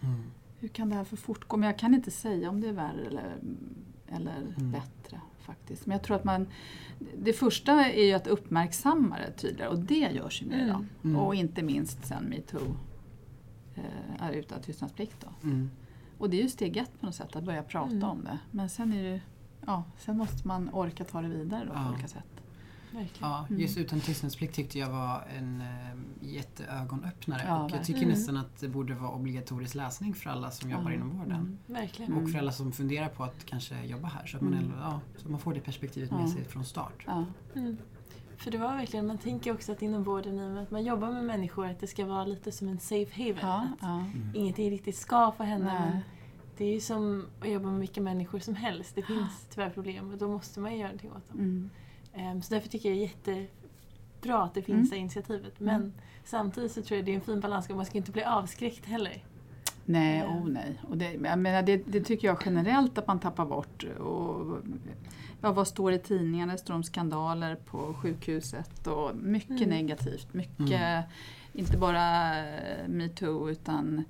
Mm. 0.00 0.22
Hur 0.58 0.68
kan 0.68 0.88
det 0.88 0.94
här 0.94 1.04
få 1.04 1.16
fortgå? 1.16 1.56
Men 1.56 1.66
jag 1.66 1.78
kan 1.78 1.94
inte 1.94 2.10
säga 2.10 2.50
om 2.50 2.60
det 2.60 2.68
är 2.68 2.72
värre 2.72 3.06
eller, 3.06 3.36
eller 4.08 4.36
Mm. 4.56 4.72
bättre 4.72 5.20
faktiskt. 5.40 5.86
Men 5.86 5.92
jag 5.96 6.02
tror 6.02 6.16
att 6.16 6.24
man... 6.24 6.46
Det 7.18 7.32
första 7.32 7.72
är 7.84 8.04
ju 8.04 8.12
att 8.12 8.26
uppmärksamma 8.26 9.16
det 9.18 9.32
tydligare 9.32 9.70
och 9.70 9.78
det 9.78 9.98
görs 10.14 10.42
ju 10.42 10.46
mer 10.46 10.54
Mm. 10.56 10.66
idag. 10.68 10.84
Mm. 11.04 11.16
Och 11.16 11.34
inte 11.34 11.62
minst 11.62 12.04
sen 12.06 12.24
metoo 12.24 12.76
eh, 13.74 13.82
är 14.26 14.32
utan 14.32 14.60
tystnadsplikt. 14.62 15.16
Då. 15.20 15.48
Mm. 15.48 15.70
Och 16.18 16.30
det 16.30 16.38
är 16.38 16.42
ju 16.42 16.48
steg 16.48 16.76
ett 16.76 17.00
på 17.00 17.06
något 17.06 17.14
sätt, 17.14 17.36
att 17.36 17.44
börja 17.44 17.62
prata 17.62 17.90
Mm. 17.96 18.04
om 18.08 18.24
det. 18.24 18.38
Men 18.50 18.68
sen 18.68 18.92
är 18.92 19.02
det 19.12 19.20
Ja, 19.66 19.84
sen 19.98 20.16
måste 20.18 20.48
man 20.48 20.68
orka 20.72 21.04
ta 21.04 21.20
det 21.22 21.28
vidare 21.28 21.64
då, 21.64 21.72
Ja. 21.74 21.84
på 21.84 21.92
olika 21.92 22.08
sätt. 22.08 22.24
Verkligen. 22.92 23.30
Ja, 23.30 23.46
Mm. 23.48 23.60
just 23.60 23.78
utan 23.78 24.00
tystnadsplikt 24.00 24.54
tyckte 24.54 24.78
jag 24.78 24.90
var 24.90 25.24
en 25.38 25.60
äh, 25.60 26.26
jätteögonöppnare. 26.56 27.42
Ja, 27.46 27.64
och 27.64 27.70
jag 27.70 27.84
tycker 27.84 27.92
verkligen. 27.92 28.08
nästan 28.08 28.36
att 28.36 28.60
det 28.60 28.68
borde 28.68 28.94
vara 28.94 29.10
obligatorisk 29.10 29.74
läsning 29.74 30.14
för 30.14 30.30
alla 30.30 30.50
som 30.50 30.70
jobbar 30.70 30.90
Ja. 30.90 30.96
inom 30.96 31.18
vården. 31.18 31.32
Mm. 31.40 31.58
Verkligen. 31.66 32.12
Och 32.12 32.30
för 32.30 32.38
alla 32.38 32.52
som 32.52 32.72
funderar 32.72 33.08
på 33.08 33.24
att 33.24 33.44
kanske 33.46 33.84
jobba 33.84 34.08
här. 34.08 34.26
Så 34.26 34.36
att 34.36 34.42
man, 34.42 34.52
Mm. 34.54 34.72
ja, 34.80 35.00
så 35.16 35.28
man 35.28 35.40
får 35.40 35.54
det 35.54 35.60
perspektivet 35.60 36.10
med 36.10 36.28
sig 36.30 36.44
från 36.44 36.64
start. 36.64 37.04
Ja. 37.06 37.24
Mm. 37.54 37.76
För 38.36 38.50
det 38.50 38.58
var 38.58 38.76
verkligen, 38.76 39.06
man 39.06 39.18
tänker 39.18 39.54
också 39.54 39.72
att 39.72 39.82
inom 39.82 40.02
vården, 40.04 40.38
i 40.38 40.46
och 40.46 40.50
med 40.50 40.62
att 40.62 40.70
man 40.70 40.84
jobbar 40.84 41.10
med 41.12 41.24
människor, 41.24 41.66
att 41.66 41.80
det 41.80 41.86
ska 41.86 42.06
vara 42.06 42.24
lite 42.24 42.52
som 42.52 42.68
en 42.68 42.78
safe 42.78 43.22
haven. 43.22 43.38
Ja, 43.42 43.56
Att 43.60 43.68
ja. 43.80 43.94
Mm. 44.00 44.30
Ingenting 44.34 44.70
riktigt 44.70 44.96
ska 44.96 45.32
få 45.32 45.42
hända. 45.42 46.00
Men 46.58 46.66
det 46.66 46.70
är 46.70 46.74
ju 46.74 46.80
som 46.80 47.26
att 47.40 47.48
jobba 47.50 47.70
med 47.70 47.80
vilka 47.80 48.00
människor 48.00 48.38
som 48.38 48.54
helst. 48.54 48.94
Det 48.94 49.02
finns 49.02 49.46
tyvärr 49.50 49.70
problem 49.70 50.10
och 50.12 50.18
då 50.18 50.28
måste 50.28 50.60
man 50.60 50.72
ju 50.72 50.78
göra 50.78 50.88
någonting 50.88 51.10
åt 51.12 51.28
dem. 51.28 51.38
Mm. 51.40 51.70
Ehm, 52.14 52.42
Så 52.42 52.54
därför 52.54 52.68
tycker 52.68 52.88
jag 52.88 52.98
det 52.98 53.02
är 53.32 53.38
jättebra 53.40 54.42
att 54.42 54.54
det 54.54 54.62
finns 54.62 54.76
Mm. 54.76 54.88
det 54.90 54.94
här 54.96 55.00
initiativet. 55.00 55.60
Men 55.60 55.74
Mm. 55.74 55.92
samtidigt 56.24 56.72
så 56.72 56.82
tror 56.82 56.96
jag 56.96 57.04
det 57.06 57.10
är 57.12 57.14
en 57.14 57.20
fin 57.20 57.40
balans, 57.40 57.68
man 57.68 57.86
ska 57.86 57.98
inte 57.98 58.10
bli 58.12 58.24
avskräckt 58.24 58.86
heller. 58.86 59.24
Nej, 59.84 60.18
Ja. 60.18 60.26
oh 60.28 60.48
nej. 60.48 60.80
Och 60.88 60.98
det, 60.98 61.12
jag 61.12 61.38
menar, 61.38 61.62
det, 61.62 61.76
det 61.76 62.00
tycker 62.00 62.28
jag 62.28 62.38
generellt 62.44 62.98
att 62.98 63.06
man 63.06 63.18
tappar 63.20 63.46
bort. 63.46 63.84
Och, 63.98 64.56
ja, 65.40 65.52
vad 65.52 65.68
står 65.68 65.92
i 65.92 65.98
tidningarna? 65.98 66.52
Det 66.52 66.58
står 66.58 66.74
om 66.74 66.82
skandaler 66.82 67.54
på 67.56 67.94
sjukhuset 67.94 68.86
och 68.86 69.16
mycket 69.16 69.50
Mm. 69.50 69.68
negativt. 69.68 70.34
Mycket, 70.34 70.70
Mm. 70.80 71.02
inte 71.52 71.78
bara 71.78 72.32
metoo 72.88 73.50
utan 73.50 74.04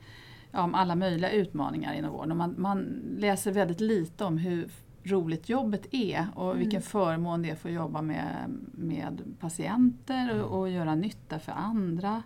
om 0.64 0.74
alla 0.74 0.94
möjliga 0.94 1.30
utmaningar 1.30 1.94
inom 1.94 2.12
vården. 2.12 2.30
Och 2.30 2.36
man, 2.36 2.54
man 2.58 3.02
läser 3.18 3.52
väldigt 3.52 3.80
lite 3.80 4.24
om 4.24 4.38
hur 4.38 4.68
roligt 5.02 5.48
jobbet 5.48 5.86
är 5.90 6.26
och 6.34 6.46
Mm. 6.50 6.58
vilken 6.58 6.82
förmån 6.82 7.42
det 7.42 7.50
är 7.50 7.54
för 7.54 7.68
att 7.68 7.74
jobba 7.74 8.02
med, 8.02 8.26
med 8.72 9.22
patienter 9.40 10.42
och, 10.42 10.58
och 10.60 10.70
göra 10.70 10.94
nytta 10.94 11.38
för 11.38 11.52
andra. 11.52 12.22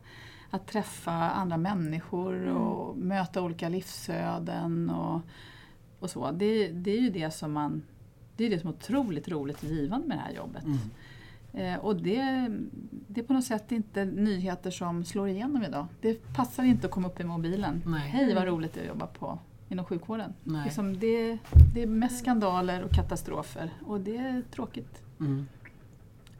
Att 0.50 0.66
träffa 0.66 1.12
andra 1.12 1.56
människor 1.56 2.36
Mm. 2.36 2.56
och 2.56 2.96
möta 2.96 3.42
olika 3.42 3.68
livsöden 3.68 4.90
och, 4.90 5.20
och 5.98 6.10
så. 6.10 6.30
Det, 6.30 6.68
det 6.68 6.90
är 6.90 7.00
ju 7.00 7.10
det 7.10 7.30
som 7.30 7.52
man 7.52 7.82
det 8.36 8.46
är 8.46 8.50
det 8.50 8.58
som 8.60 8.68
är 8.68 8.74
otroligt 8.74 9.28
roligt 9.28 9.62
och 9.62 9.68
givande 9.68 10.08
med 10.08 10.16
det 10.16 10.20
här 10.22 10.32
jobbet. 10.32 10.64
Mm. 10.64 10.78
Eh, 11.52 11.74
och 11.76 11.96
det, 11.96 12.48
det 13.08 13.20
är 13.20 13.24
på 13.24 13.32
något 13.32 13.44
sätt 13.44 13.72
inte 13.72 14.04
nyheter 14.04 14.70
som 14.70 15.04
slår 15.04 15.28
igenom 15.28 15.62
idag. 15.62 15.86
Det 16.00 16.34
passar 16.34 16.62
inte 16.64 16.86
att 16.86 16.92
komma 16.92 17.08
upp 17.08 17.20
i 17.20 17.24
mobilen. 17.24 17.82
Nej. 17.86 18.10
Hej 18.10 18.34
vad 18.34 18.44
roligt 18.44 18.74
det 18.74 18.80
är 18.80 18.84
att 18.84 18.88
jobba 18.88 19.06
på, 19.06 19.38
inom 19.68 19.84
sjukvården. 19.84 20.32
Liksom 20.64 20.98
det, 20.98 21.38
det 21.74 21.82
är 21.82 21.86
mest 21.86 22.18
skandaler 22.20 22.82
och 22.82 22.90
katastrofer 22.90 23.70
och 23.86 24.00
det 24.00 24.16
är 24.16 24.42
tråkigt 24.50 25.02
Mm. 25.20 25.46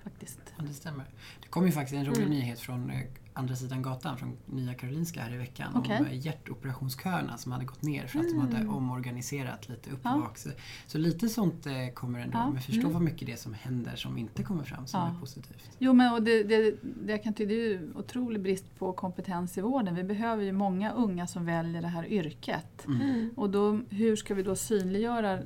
faktiskt. 0.03 0.41
Ja, 0.59 0.65
det 0.69 0.75
stämmer. 0.75 1.05
Det 1.43 1.49
kom 1.49 1.67
ju 1.67 1.73
faktiskt 1.73 1.97
en 1.97 2.07
rolig 2.07 2.19
Mm. 2.19 2.31
nyhet 2.31 2.59
från 2.61 2.91
eh, 2.91 3.01
andra 3.41 3.57
sidan 3.57 3.83
gatan, 3.83 4.17
från 4.19 4.37
Nya 4.47 4.75
Karolinska 4.75 5.21
här 5.21 5.35
i 5.35 5.37
veckan, 5.37 5.73
Okej. 5.77 5.99
om 6.01 6.07
eh, 6.07 6.27
hjärtoperationsköerna 6.27 7.37
som 7.39 7.53
hade 7.53 7.65
gått 7.65 7.83
ner 7.83 8.07
för 8.07 8.19
att 8.19 8.29
de 8.29 8.39
hade 8.41 8.57
Mm. 8.57 8.75
omorganiserat 8.75 9.69
lite 9.69 9.91
upp 9.91 10.01
Ja. 10.03 10.15
och 10.15 10.21
bak. 10.21 10.39
Så, 10.39 10.51
så 10.87 10.99
lite 10.99 11.29
sånt 11.29 11.67
eh, 11.67 11.73
kommer 11.95 12.21
ändå, 12.21 12.39
Ja. 12.39 12.51
men 12.51 12.63
förstå 12.63 12.81
Mm. 12.81 12.93
vad 12.93 13.03
mycket 13.03 13.27
det 13.27 13.33
är 13.33 13.37
som 13.37 13.55
händer 13.55 13.97
som 13.97 14.19
inte 14.19 14.43
kommer 14.43 14.65
fram 14.65 14.87
som 14.87 15.01
Ja. 15.01 15.07
är 15.17 15.21
positivt. 15.21 15.71
Jo 15.79 15.93
men 15.93 16.13
och 16.13 16.23
det, 16.23 16.43
det, 16.43 16.71
det, 16.71 17.13
jag 17.13 17.23
kan 17.23 17.35
tycka, 17.35 17.49
det 17.49 17.55
är 17.55 17.69
ju 17.69 17.93
otrolig 17.95 18.43
brist 18.43 18.79
på 18.79 18.93
kompetens 18.93 19.59
i 19.59 19.61
vården. 19.61 19.95
Vi 19.95 20.05
behöver 20.05 20.45
ju 20.45 20.53
många 20.53 20.93
unga 20.93 21.27
som 21.27 21.45
väljer 21.47 21.83
det 21.83 21.89
här 21.89 22.07
yrket. 22.07 22.85
Mm. 22.87 23.31
Och 23.37 23.51
då, 23.51 23.81
hur 23.91 24.17
ska 24.17 24.35
vi 24.35 24.43
då 24.43 24.57
synliggöra 24.57 25.39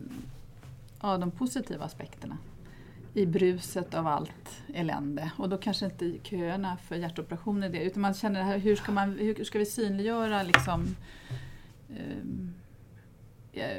ja, 1.01 1.19
de 1.19 1.31
positiva 1.31 1.85
aspekterna 1.85 2.39
i 3.15 3.27
bruset 3.27 3.95
av 3.95 4.07
allt 4.07 4.63
elände? 4.75 5.31
Och 5.39 5.49
då 5.49 5.57
kanske 5.59 5.85
inte 5.85 6.15
köerna 6.23 6.77
för 6.77 6.97
hjärtoperationer 6.97 7.67
är 7.67 7.73
det, 7.73 7.83
utan 7.85 8.03
man 8.03 8.15
känner 8.15 8.41
det 8.41 8.47
här, 8.47 8.59
hur 8.59 8.77
ska, 8.77 8.93
man, 8.93 9.11
hur 9.19 9.45
ska 9.45 9.59
vi 9.59 9.67
synliggöra 9.67 10.43
liksom, 10.43 10.87
ehm, 11.91 12.55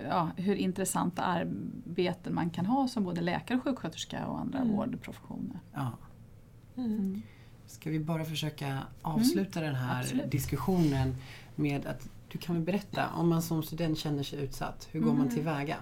ja, 0.09 0.29
hur 0.37 0.55
intressanta 0.55 1.21
arbeten 1.23 2.35
man 2.35 2.49
kan 2.49 2.65
ha 2.65 2.87
som 2.87 3.03
både 3.03 3.21
läkare 3.21 3.57
och 3.57 3.63
sjuksköterska 3.63 4.25
och 4.25 4.39
andra 4.39 4.59
Mm. 4.59 4.71
vårdprofessioner. 4.75 5.59
Ja. 5.73 5.91
Mm. 6.77 7.21
Ska 7.67 7.89
vi 7.89 7.99
bara 7.99 8.25
försöka 8.25 8.77
avsluta 9.01 9.61
den 9.61 9.75
här 9.75 9.91
Mm. 9.93 10.01
Absolut. 10.01 10.31
diskussionen 10.31 11.15
med 11.55 11.85
att 11.85 12.09
du 12.31 12.37
kan 12.37 12.55
väl 12.55 12.63
berätta, 12.63 13.09
om 13.15 13.29
man 13.29 13.41
som 13.41 13.63
student 13.63 13.97
känner 13.97 14.23
sig 14.23 14.39
utsatt, 14.43 14.87
hur 14.91 14.99
går 14.99 15.11
man 15.13 15.21
Mm. 15.21 15.33
tillväga? 15.35 15.77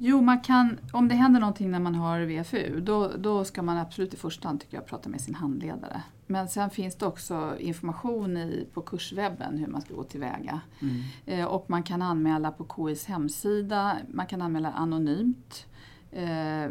Jo, 0.00 0.20
man 0.20 0.40
kan, 0.40 0.78
om 0.92 1.08
det 1.08 1.14
händer 1.14 1.40
någonting 1.40 1.70
när 1.70 1.80
man 1.80 1.94
har 1.94 2.20
VFU 2.20 2.80
då, 2.80 3.12
då 3.18 3.44
ska 3.44 3.62
man 3.62 3.78
absolut 3.78 4.14
i 4.14 4.16
första 4.16 4.48
hand 4.48 4.60
tycker 4.60 4.76
jag, 4.76 4.86
prata 4.86 5.08
med 5.08 5.20
sin 5.20 5.34
handledare. 5.34 6.02
Men 6.26 6.48
sen 6.48 6.70
finns 6.70 6.96
det 6.96 7.06
också 7.06 7.56
information 7.58 8.36
i, 8.36 8.66
på 8.74 8.82
kurswebben 8.82 9.58
hur 9.58 9.66
man 9.66 9.80
ska 9.80 9.94
gå 9.94 10.04
tillväga. 10.04 10.60
Mm. 10.80 11.02
Eh, 11.26 11.46
och 11.46 11.70
man 11.70 11.82
kan 11.82 12.02
anmäla 12.02 12.50
på 12.50 12.66
KIs 12.76 13.06
hemsida, 13.06 13.96
man 14.08 14.26
kan 14.26 14.42
anmäla 14.42 14.72
anonymt 14.72 15.66
eh, 16.12 16.64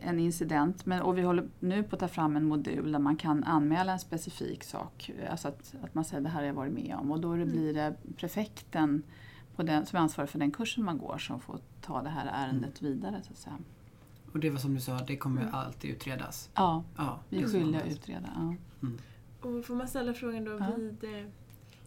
en 0.00 0.18
incident. 0.18 0.86
Men, 0.86 1.02
och 1.02 1.18
vi 1.18 1.22
håller 1.22 1.48
nu 1.60 1.82
på 1.82 1.96
att 1.96 2.00
ta 2.00 2.08
fram 2.08 2.36
en 2.36 2.44
modul 2.44 2.92
där 2.92 2.98
man 2.98 3.16
kan 3.16 3.44
anmäla 3.44 3.92
en 3.92 3.98
specifik 3.98 4.64
sak. 4.64 5.10
Alltså 5.30 5.48
att, 5.48 5.74
att 5.82 5.94
man 5.94 6.04
säger 6.04 6.22
det 6.22 6.28
här 6.28 6.40
har 6.40 6.46
jag 6.46 6.54
varit 6.54 6.72
med 6.72 6.96
om. 7.00 7.10
Och 7.12 7.20
då 7.20 7.34
det 7.34 7.46
blir 7.46 7.74
det 7.74 7.94
prefekten 8.16 9.02
på 9.56 9.62
den, 9.62 9.86
som 9.86 9.96
är 9.96 10.00
ansvarig 10.00 10.30
för 10.30 10.38
den 10.38 10.50
kursen 10.50 10.84
man 10.84 10.98
går 10.98 11.18
som 11.18 11.40
får 11.40 11.58
ta 11.80 12.02
det 12.02 12.08
här 12.10 12.26
ärendet 12.46 12.82
vidare. 12.82 13.22
Så 13.22 13.32
att 13.32 13.38
säga. 13.38 13.58
Och 14.32 14.38
det 14.40 14.50
var 14.50 14.58
som 14.58 14.74
du 14.74 14.80
sa, 14.80 14.98
det 14.98 15.16
kommer 15.16 15.50
alltid 15.52 15.90
utredas. 15.90 16.50
Ja, 16.54 16.84
Ja, 16.96 17.20
vi 17.28 17.42
är 17.42 17.46
så 17.46 17.52
skyldiga 17.52 17.80
att 17.82 17.88
utreda. 17.92 18.28
Ja. 18.36 18.54
Och 19.48 19.64
får 19.64 19.74
man 19.74 19.88
ställa 19.88 20.14
frågan 20.14 20.44
då 20.44 20.50
Ja. 20.60 20.72
vid... 20.76 21.04
eh, 21.04 21.26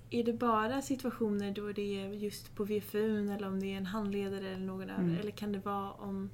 Är 0.10 0.24
det 0.24 0.34
bara 0.34 0.82
situationer 0.82 1.52
då 1.52 1.72
det 1.72 2.04
är 2.04 2.08
just 2.14 2.56
på 2.56 2.64
VFU 2.64 3.32
eller 3.34 3.48
om 3.48 3.60
det 3.60 3.74
är 3.74 3.78
en 3.78 3.86
handledare 3.86 4.50
eller 4.50 4.66
någon? 4.66 4.90
Mm. 4.90 5.18
Eller 5.20 5.32
kan 5.32 5.52
det 5.52 5.60
vara 5.60 5.92
om 5.92 6.30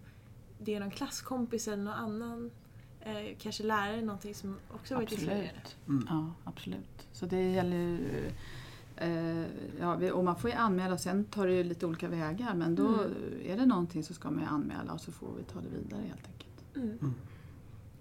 det 0.60 0.76
är 0.76 0.80
någon 0.80 0.92
klasskompis 0.92 1.68
eller 1.68 1.84
någon 1.84 1.94
annan 1.94 2.52
eh, 3.02 3.38
kanske 3.40 3.64
lärare 3.64 4.02
någonting 4.02 4.36
som 4.36 4.58
också 4.74 4.96
varit? 4.96 5.14
Absolut. 5.14 5.76
Mm. 5.88 6.08
Ja, 6.10 6.32
absolut. 6.44 7.08
Så 7.12 7.26
det 7.26 7.52
gäller 7.52 7.78
ju... 7.78 8.32
Eh, 8.98 9.44
ja, 9.80 10.14
och 10.14 10.24
man 10.24 10.36
får 10.36 10.50
ju 10.50 10.56
anmäla, 10.56 10.98
sen 10.98 11.24
tar 11.26 11.48
det 11.48 11.54
ju 11.54 11.64
lite 11.64 11.86
olika 11.86 12.08
vägar 12.08 12.54
men 12.56 12.76
då 12.76 12.88
Mm. 12.88 13.12
är 13.46 13.58
det 13.58 13.66
någonting 13.66 14.04
så 14.04 14.14
ska 14.14 14.32
man 14.32 14.40
ju 14.40 14.48
anmäla 14.50 14.94
och 14.94 15.02
så 15.02 15.12
får 15.12 15.28
vi 15.38 15.44
ta 15.44 15.60
det 15.62 15.70
vidare 15.70 16.02
helt 16.08 16.28
enkelt. 16.28 17.00
Mm. 17.02 17.14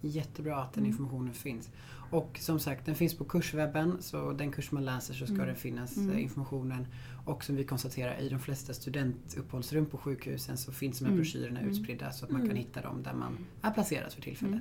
Jättebra 0.00 0.56
att 0.62 0.72
den 0.72 0.82
Mm. 0.84 0.90
informationen 0.90 1.32
finns. 1.34 1.70
Och 2.10 2.38
som 2.40 2.58
sagt, 2.60 2.86
den 2.86 2.94
finns 2.94 3.14
på 3.14 3.24
kurswebben 3.24 3.96
så 4.00 4.32
den 4.32 4.52
kurs 4.52 4.72
man 4.72 4.84
läser 4.84 5.14
så 5.14 5.26
ska 5.26 5.34
Mm. 5.34 5.46
det 5.48 5.54
finnas 5.54 5.96
Mm. 5.96 6.10
eh, 6.10 6.22
informationen. 6.22 6.86
Och 7.24 7.44
som 7.44 7.56
vi 7.56 7.64
konstaterar 7.64 8.20
i 8.20 8.28
de 8.28 8.38
flesta 8.38 8.72
studentuppehållsrum 8.74 9.86
på 9.86 9.96
sjukhusen 9.98 10.56
så 10.56 10.72
finns 10.72 10.98
de 10.98 11.04
här 11.04 11.12
Mm. 11.12 11.18
broschyrerna 11.22 11.58
Mm. 11.60 11.70
utspridda 11.70 12.10
så 12.12 12.24
att 12.24 12.30
man 12.30 12.40
Mm. 12.40 12.48
kan 12.50 12.56
hitta 12.58 12.80
dem 12.82 13.02
där 13.02 13.14
man 13.14 13.38
är 13.62 13.70
placerad 13.70 14.12
för 14.12 14.22
tillfället. 14.22 14.54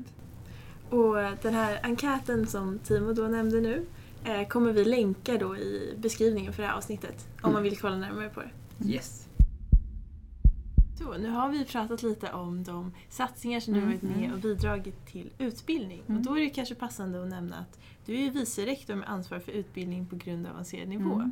Mm. 0.91 0.99
Och 0.99 1.15
den 1.41 1.53
här 1.53 1.79
enkäten 1.83 2.47
som 2.47 2.79
Timo 2.79 3.13
då 3.13 3.27
nämnde 3.27 3.61
nu 3.61 3.85
kommer 4.49 4.71
vi 4.73 4.85
länka 4.85 5.37
då 5.37 5.57
i 5.57 5.95
beskrivningen 5.97 6.53
för 6.53 6.61
det 6.63 6.67
här 6.69 6.75
avsnittet 6.75 7.27
om 7.35 7.39
Mm. 7.43 7.53
man 7.53 7.63
vill 7.63 7.77
kolla 7.77 7.95
närmare 7.97 8.29
på 8.29 8.39
det. 8.41 8.49
Yes. 8.89 9.27
Så, 10.99 11.17
nu 11.17 11.29
har 11.29 11.49
vi 11.49 11.65
pratat 11.65 12.03
lite 12.03 12.31
om 12.31 12.63
de 12.63 12.91
satsningar 13.09 13.59
som 13.59 13.73
du 13.73 13.79
har 13.79 13.87
Mm, 13.87 13.97
varit 13.99 14.15
med 14.15 14.23
mm. 14.25 14.33
och 14.33 14.39
bidragit 14.39 15.05
till 15.05 15.29
utbildning. 15.37 16.01
Mm. 16.07 16.17
Och 16.19 16.25
då 16.25 16.37
är 16.37 16.41
det 16.43 16.49
kanske 16.49 16.75
passande 16.75 17.23
att 17.23 17.29
nämna 17.29 17.57
att 17.57 17.79
du 18.05 18.19
är 18.25 18.31
vice 18.31 18.65
rektor 18.65 18.95
med 18.95 19.09
ansvar 19.09 19.39
för 19.39 19.51
utbildning 19.51 20.05
på 20.05 20.15
grund 20.15 20.45
och 20.45 20.51
avancerad 20.51 20.87
nivå. 20.87 21.13
Mm. 21.13 21.31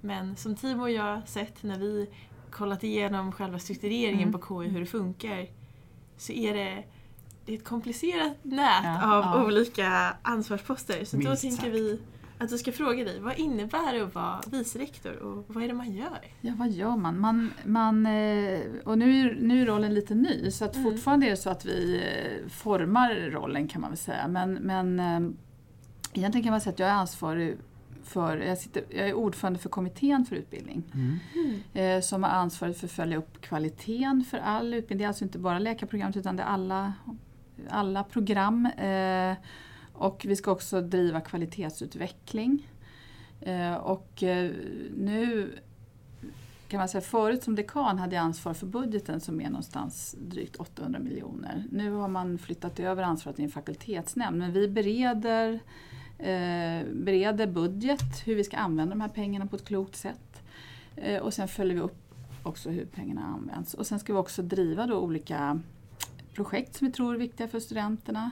Men 0.00 0.36
som 0.36 0.56
Timo 0.56 0.82
och 0.82 0.90
jag 0.90 1.28
sett 1.28 1.62
när 1.62 1.78
vi 1.78 2.06
kollat 2.50 2.84
igenom 2.84 3.32
själva 3.32 3.58
struktureringen 3.58 4.28
Mm. 4.28 4.40
på 4.40 4.62
KI, 4.62 4.68
hur 4.68 4.80
det 4.80 4.86
funkar, 4.86 5.46
så 6.16 6.32
är 6.32 6.54
det, 6.54 6.84
det 7.44 7.52
är 7.52 7.56
ett 7.56 7.64
komplicerat 7.64 8.32
nät 8.44 8.84
Ja, 8.84 9.16
av 9.18 9.24
ja. 9.24 9.44
olika 9.44 10.16
ansvarsposter. 10.22 11.04
Så 11.04 11.16
då 11.16 11.22
Minst 11.28 11.42
tänker 11.42 11.56
sagt. 11.62 11.74
vi 11.74 12.00
att 12.38 12.50
jag 12.50 12.60
ska 12.60 12.72
fråga 12.72 13.04
dig, 13.04 13.20
vad 13.20 13.38
innebär 13.38 13.92
det 13.92 14.04
att 14.04 14.14
vara 14.14 14.40
vice 14.50 14.78
rektor 14.78 15.16
och 15.16 15.44
vad 15.48 15.64
är 15.64 15.68
det 15.68 15.74
man 15.74 15.92
gör? 15.92 16.18
Ja, 16.40 16.52
vad 16.56 16.70
gör 16.70 16.96
man? 16.96 17.20
man, 17.20 17.52
man 17.64 18.06
eh, 18.06 18.60
och 18.84 18.98
nu 18.98 19.20
är, 19.20 19.36
nu 19.40 19.62
är 19.62 19.66
rollen 19.66 19.94
lite 19.94 20.14
ny 20.14 20.50
så 20.50 20.64
att 20.64 20.76
Mm. 20.76 20.90
fortfarande 20.90 21.26
är 21.26 21.30
det 21.30 21.36
så 21.36 21.50
att 21.50 21.64
vi 21.64 21.96
eh, 21.96 22.48
formar 22.50 23.14
rollen 23.30 23.68
kan 23.68 23.80
man 23.80 23.90
väl 23.90 23.98
säga. 23.98 24.28
Men, 24.28 24.54
men 24.54 25.00
eh, 25.00 25.30
egentligen 26.12 26.42
kan 26.44 26.50
man 26.50 26.60
säga 26.60 26.72
att 26.72 26.78
jag 26.78 26.88
är 26.88 26.92
ansvarig 26.92 27.56
för, 28.04 28.36
jag, 28.36 28.58
sitter, 28.58 28.84
jag 28.90 29.08
är 29.08 29.14
ordförande 29.14 29.58
för 29.58 29.68
kommittén 29.68 30.24
för 30.26 30.36
utbildning. 30.36 30.82
Mm. 30.94 31.58
eh, 31.74 32.02
som 32.02 32.22
har 32.22 32.30
ansvaret 32.30 32.78
för 32.78 32.86
att 32.86 32.92
följa 32.92 33.18
upp 33.18 33.40
kvaliteten 33.40 34.24
för 34.30 34.38
all 34.38 34.74
utbildning. 34.74 34.98
Det 34.98 35.04
är 35.04 35.08
alltså 35.08 35.24
inte 35.24 35.38
bara 35.38 35.58
läkarprogrammet 35.58 36.16
utan 36.16 36.36
det 36.36 36.42
är 36.42 36.46
alla, 36.46 36.92
alla 37.70 38.04
program. 38.04 38.68
Och 39.98 40.24
vi 40.28 40.36
ska 40.36 40.50
också 40.50 40.80
driva 40.80 41.20
kvalitetsutveckling. 41.20 42.68
Eh, 43.40 43.74
och 43.74 44.22
eh, 44.22 44.50
nu 44.96 45.52
kan 46.68 46.78
man 46.78 46.88
säga 46.88 47.02
förut 47.02 47.42
som 47.42 47.54
dekan 47.54 47.98
hade 47.98 48.16
jag 48.16 48.22
ansvar 48.22 48.54
för 48.54 48.66
budgeten 48.66 49.20
som 49.20 49.40
är 49.40 49.50
någonstans 49.50 50.16
drygt 50.18 50.56
800 50.56 50.98
miljoner. 50.98 51.64
Nu 51.70 51.92
har 51.92 52.08
man 52.08 52.38
flyttat 52.38 52.80
över 52.80 53.02
ansvaret 53.02 53.36
till 53.36 53.44
en 53.44 53.50
fakultetsnämnd 53.50 54.38
men 54.38 54.52
vi 54.52 54.68
bereder, 54.68 55.60
eh, 56.18 56.86
bereder 56.92 57.46
budget, 57.46 58.26
hur 58.26 58.34
vi 58.34 58.44
ska 58.44 58.56
använda 58.56 58.94
de 58.94 59.00
här 59.00 59.08
pengarna 59.08 59.46
på 59.46 59.56
ett 59.56 59.64
klokt 59.64 59.96
sätt. 59.96 60.42
Eh, 60.96 61.22
och 61.22 61.34
sen 61.34 61.48
följer 61.48 61.74
vi 61.74 61.80
upp 61.80 62.14
också 62.42 62.70
hur 62.70 62.84
pengarna 62.84 63.24
används. 63.24 63.74
Och 63.74 63.86
sen 63.86 63.98
ska 63.98 64.12
vi 64.12 64.18
också 64.18 64.42
driva 64.42 64.86
då 64.86 64.98
olika 64.98 65.60
projekt 66.34 66.76
som 66.76 66.86
vi 66.86 66.92
tror 66.92 67.14
är 67.14 67.18
viktiga 67.18 67.48
för 67.48 67.60
studenterna. 67.60 68.30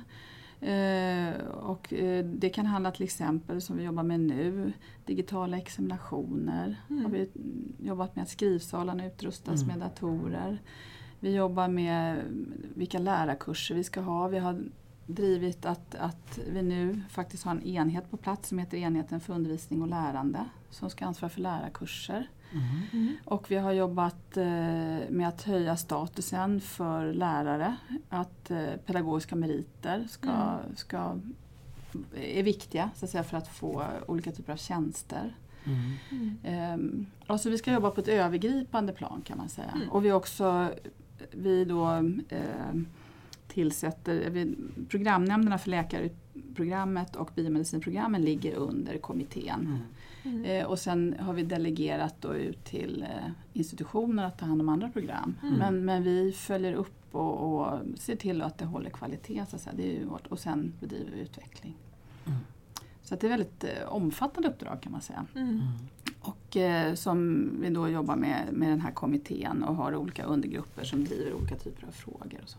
Eh, 0.60 1.34
och 1.46 1.92
eh, 1.92 2.24
det 2.24 2.50
kan 2.50 2.66
handla 2.66 2.90
till 2.90 3.04
exempel, 3.04 3.60
som 3.60 3.76
vi 3.76 3.84
jobbar 3.84 4.02
med 4.02 4.20
nu, 4.20 4.72
digitala 5.04 5.56
examinationer. 5.58 6.76
Mm. 6.90 7.04
Har 7.04 7.10
vi 7.10 7.28
jobbat 7.82 8.16
med 8.16 8.22
att 8.22 8.28
skrivsalarna 8.28 9.06
utrustas 9.06 9.62
Mm. 9.62 9.78
med 9.78 9.88
datorer. 9.88 10.62
Vi 11.20 11.34
jobbar 11.34 11.68
med 11.68 12.22
vilka 12.74 12.98
lärarkurser 12.98 13.74
vi 13.74 13.84
ska 13.84 14.00
ha. 14.00 14.28
Vi 14.28 14.38
har 14.38 14.64
drivit 15.06 15.66
att, 15.66 15.94
att 15.94 16.38
vi 16.48 16.62
nu 16.62 17.00
faktiskt 17.10 17.44
har 17.44 17.52
en 17.52 17.62
enhet 17.62 18.10
på 18.10 18.16
plats 18.16 18.48
som 18.48 18.58
heter 18.58 18.76
Enheten 18.78 19.20
för 19.20 19.34
undervisning 19.34 19.82
och 19.82 19.88
lärande 19.88 20.44
som 20.70 20.90
ska 20.90 21.04
ansvara 21.04 21.28
för 21.30 21.40
lärarkurser. 21.40 22.30
Mm. 22.52 23.16
Och 23.24 23.50
vi 23.50 23.56
har 23.56 23.72
jobbat 23.72 24.36
eh, 24.36 24.44
med 25.10 25.28
att 25.28 25.42
höja 25.42 25.76
statusen 25.76 26.60
för 26.60 27.12
lärare. 27.12 27.76
Att 28.08 28.50
eh, 28.50 28.72
pedagogiska 28.86 29.36
meriter 29.36 30.06
ska, 30.08 30.30
Mm. 30.30 30.76
ska, 30.76 31.18
är 32.14 32.42
viktiga 32.42 32.90
så 32.94 33.04
att 33.04 33.10
säga, 33.10 33.24
för 33.24 33.36
att 33.36 33.48
få 33.48 33.86
olika 34.06 34.32
typer 34.32 34.52
av 34.52 34.56
tjänster. 34.56 35.36
Mm. 35.64 36.38
Mm. 36.44 37.06
Alltså 37.26 37.50
vi 37.50 37.58
ska 37.58 37.72
jobba 37.72 37.90
på 37.90 38.00
ett 38.00 38.08
övergripande 38.08 38.92
plan 38.92 39.22
kan 39.24 39.38
man 39.38 39.48
säga. 39.48 39.70
Mm. 39.74 39.90
Och 39.90 40.04
vi 40.04 40.12
också 40.12 40.70
vi 41.30 41.64
då 41.64 41.90
eh, 42.28 42.74
tillsätter, 43.48 44.30
vi, 44.30 44.56
programnämnderna 44.88 45.58
för 45.58 45.70
läkarprogrammet 45.70 47.16
och 47.16 47.30
biomedicinprogrammen 47.34 48.22
ligger 48.22 48.54
under 48.54 48.98
kommittén. 48.98 49.78
Mm. 50.26 50.44
Eh, 50.44 50.66
och 50.66 50.78
sen 50.78 51.16
har 51.20 51.32
vi 51.32 51.42
delegerat 51.42 52.14
då 52.20 52.34
ut 52.34 52.64
till 52.64 53.02
eh, 53.02 53.30
institutioner 53.52 54.24
att 54.24 54.38
ta 54.38 54.46
hand 54.46 54.60
om 54.60 54.68
andra 54.68 54.88
program. 54.88 55.34
Mm. 55.42 55.54
Men, 55.54 55.84
men 55.84 56.02
vi 56.02 56.32
följer 56.32 56.72
upp 56.72 57.14
och, 57.14 57.62
och 57.62 57.80
ser 57.98 58.16
till 58.16 58.42
att 58.42 58.58
det 58.58 58.64
håller 58.64 58.90
kvalitet. 58.90 59.44
Så 59.48 59.56
att 59.56 59.62
säga. 59.62 59.76
Det 59.76 59.82
är 59.82 59.98
ju 59.98 60.04
vårt, 60.04 60.26
och 60.26 60.38
sen 60.38 60.72
bedriver 60.80 61.10
vi 61.14 61.20
utveckling. 61.20 61.76
Mm. 62.26 62.38
Så 63.02 63.14
att 63.14 63.20
det 63.20 63.26
är 63.26 63.30
ett 63.30 63.40
väldigt 63.40 63.64
eh, 63.64 63.88
omfattande 63.88 64.48
uppdrag 64.48 64.80
kan 64.80 64.92
man 64.92 65.00
säga. 65.00 65.26
Mm. 65.34 65.48
Mm. 65.48 65.62
Och 66.20 66.56
eh, 66.56 66.94
som 66.94 67.48
vi 67.60 67.70
då 67.70 67.88
jobbar 67.88 68.16
med, 68.16 68.48
med 68.52 68.68
den 68.68 68.80
här 68.80 68.90
kommittén 68.90 69.62
och 69.62 69.76
har 69.76 69.94
olika 69.96 70.24
undergrupper 70.24 70.84
som 70.84 71.04
driver 71.04 71.34
olika 71.34 71.56
typer 71.56 71.86
av 71.86 71.90
frågor. 71.90 72.40
Och 72.42 72.48
så. 72.48 72.58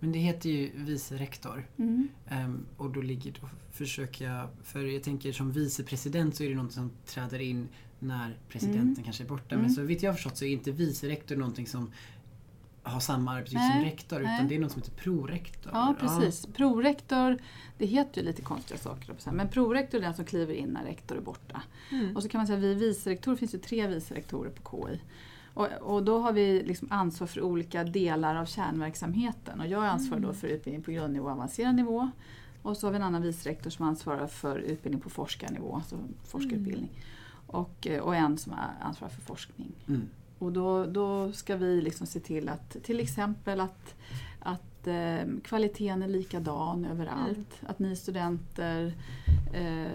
Men 0.00 0.12
det 0.12 0.18
heter 0.18 0.50
ju 0.50 0.70
vice 0.74 1.16
rektor. 1.16 1.66
Mm. 1.76 2.08
Ehm, 2.28 2.66
och 2.76 2.90
då 2.90 3.00
ligger 3.00 3.32
då 3.40 3.48
försöker 3.70 4.30
jag, 4.30 4.48
för 4.62 4.84
jag 4.84 5.02
tänker 5.02 5.32
som 5.32 5.52
vicepresident 5.52 6.36
så 6.36 6.42
är 6.44 6.48
det 6.48 6.54
något 6.54 6.72
som 6.72 6.90
träder 7.06 7.38
in 7.38 7.68
när 7.98 8.36
presidenten 8.48 8.92
Mm. 8.92 9.04
kanske 9.04 9.24
är 9.24 9.28
borta. 9.28 9.54
Mm. 9.54 9.66
Men 9.66 9.74
så 9.74 9.82
vitt 9.82 10.02
jag 10.02 10.10
har 10.10 10.14
förstått 10.14 10.36
så 10.36 10.44
är 10.44 10.48
inte 10.52 10.72
vice 10.72 11.08
rektor 11.08 11.36
någonting 11.36 11.66
som 11.66 11.90
har 12.82 13.00
samma 13.00 13.32
arbetsuppgift 13.32 13.72
som 13.72 13.80
Nej, 13.80 13.90
rektor 13.90 14.20
nej. 14.20 14.34
utan 14.34 14.48
det 14.48 14.54
är 14.54 14.58
något 14.58 14.72
som 14.72 14.82
heter 14.82 14.94
prorektor. 14.96 15.72
Ja 15.74 15.94
precis. 16.00 16.46
Prorektor, 16.46 17.38
det 17.78 17.86
heter 17.86 18.20
ju 18.20 18.26
lite 18.26 18.42
konstiga 18.42 18.78
saker. 18.78 19.32
Men 19.32 19.48
prorektor 19.48 19.98
är 19.98 20.02
den 20.02 20.14
som 20.14 20.24
kliver 20.24 20.54
in 20.54 20.68
när 20.68 20.84
rektor 20.84 21.16
är 21.16 21.20
borta. 21.20 21.62
Mm. 21.92 22.16
Och 22.16 22.22
så 22.22 22.28
kan 22.28 22.38
man 22.38 22.46
säga 22.46 22.56
att 22.58 22.64
vi 22.64 22.74
vicerektorer, 22.74 23.34
det 23.34 23.38
finns 23.38 23.54
ju 23.54 23.58
tre 23.58 23.86
vicerektorer 23.86 24.50
på 24.50 24.86
KI. 24.86 25.00
Och, 25.58 25.66
och 25.80 26.02
då 26.02 26.18
har 26.18 26.32
vi 26.32 26.62
liksom 26.62 26.88
ansvar 26.90 27.26
för 27.26 27.40
olika 27.42 27.84
delar 27.84 28.34
av 28.36 28.44
kärnverksamheten. 28.44 29.60
Och 29.60 29.66
jag 29.66 29.84
är 29.84 29.88
ansvarig 29.88 30.22
då 30.22 30.28
Mm. 30.28 30.40
för 30.40 30.48
utbildning 30.48 30.82
på 30.82 30.90
grundnivå 30.90 31.26
och 31.26 31.32
avancerad 31.32 31.74
nivå. 31.74 32.10
Och 32.62 32.76
så 32.76 32.86
har 32.86 32.92
vi 32.92 32.96
en 32.96 33.02
annan 33.02 33.22
vicerektor 33.22 33.70
som 33.70 33.86
ansvarar 33.86 34.26
för 34.26 34.58
utbildning 34.58 35.00
på 35.02 35.10
forskarnivå, 35.10 35.74
alltså 35.74 35.96
forskarutbildning. 36.24 36.90
Och, 37.46 37.86
eh, 37.86 38.00
och 38.00 38.16
en 38.16 38.38
som 38.38 38.54
ansvarar 38.80 39.10
för 39.10 39.20
forskning. 39.20 39.72
Mm. 39.88 40.02
Och 40.38 40.52
då, 40.52 40.86
då 40.86 41.32
ska 41.32 41.56
vi 41.56 41.80
liksom 41.80 42.06
se 42.06 42.20
till 42.20 42.48
att 42.48 42.76
till 42.82 43.00
exempel 43.00 43.60
att, 43.60 43.94
att 44.88 45.26
eh, 45.26 45.40
kvaliteten 45.42 46.02
är 46.02 46.08
likadan 46.08 46.84
överallt. 46.84 47.60
Att 47.66 47.78
ni 47.78 47.96
studenter, 47.96 48.94
eh, 49.54 49.92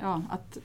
ja, 0.00 0.22
att 0.30 0.58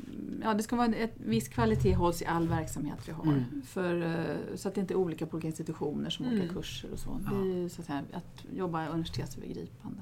ja, 0.43 0.53
det 0.53 0.63
ska 0.63 0.75
vara 0.75 0.87
ett 0.95 1.13
viss 1.15 1.47
kvalitet 1.47 1.93
hålls 1.93 2.21
i 2.21 2.25
all 2.25 2.47
verksamhet 2.47 2.99
vi 3.07 3.11
har. 3.11 3.23
Mm. 3.23 3.61
För, 3.65 4.01
eh, 4.01 4.55
så 4.55 4.67
att 4.67 4.75
det 4.75 4.81
inte 4.81 4.93
är 4.93 4.95
olika 4.95 5.25
på 5.25 5.35
olika 5.35 5.47
institutioner 5.47 6.09
som 6.09 6.25
olika 6.25 6.43
Mm. 6.43 6.55
kurser 6.55 6.91
och 6.93 6.99
så. 6.99 7.19
Ja. 7.25 7.31
Det 7.31 7.51
är 7.51 7.55
ju 7.55 7.69
så 7.69 7.81
att, 7.81 7.87
säga, 7.87 8.03
att 8.13 8.45
jobba 8.53 8.87
universitetsövergripande. 8.87 10.01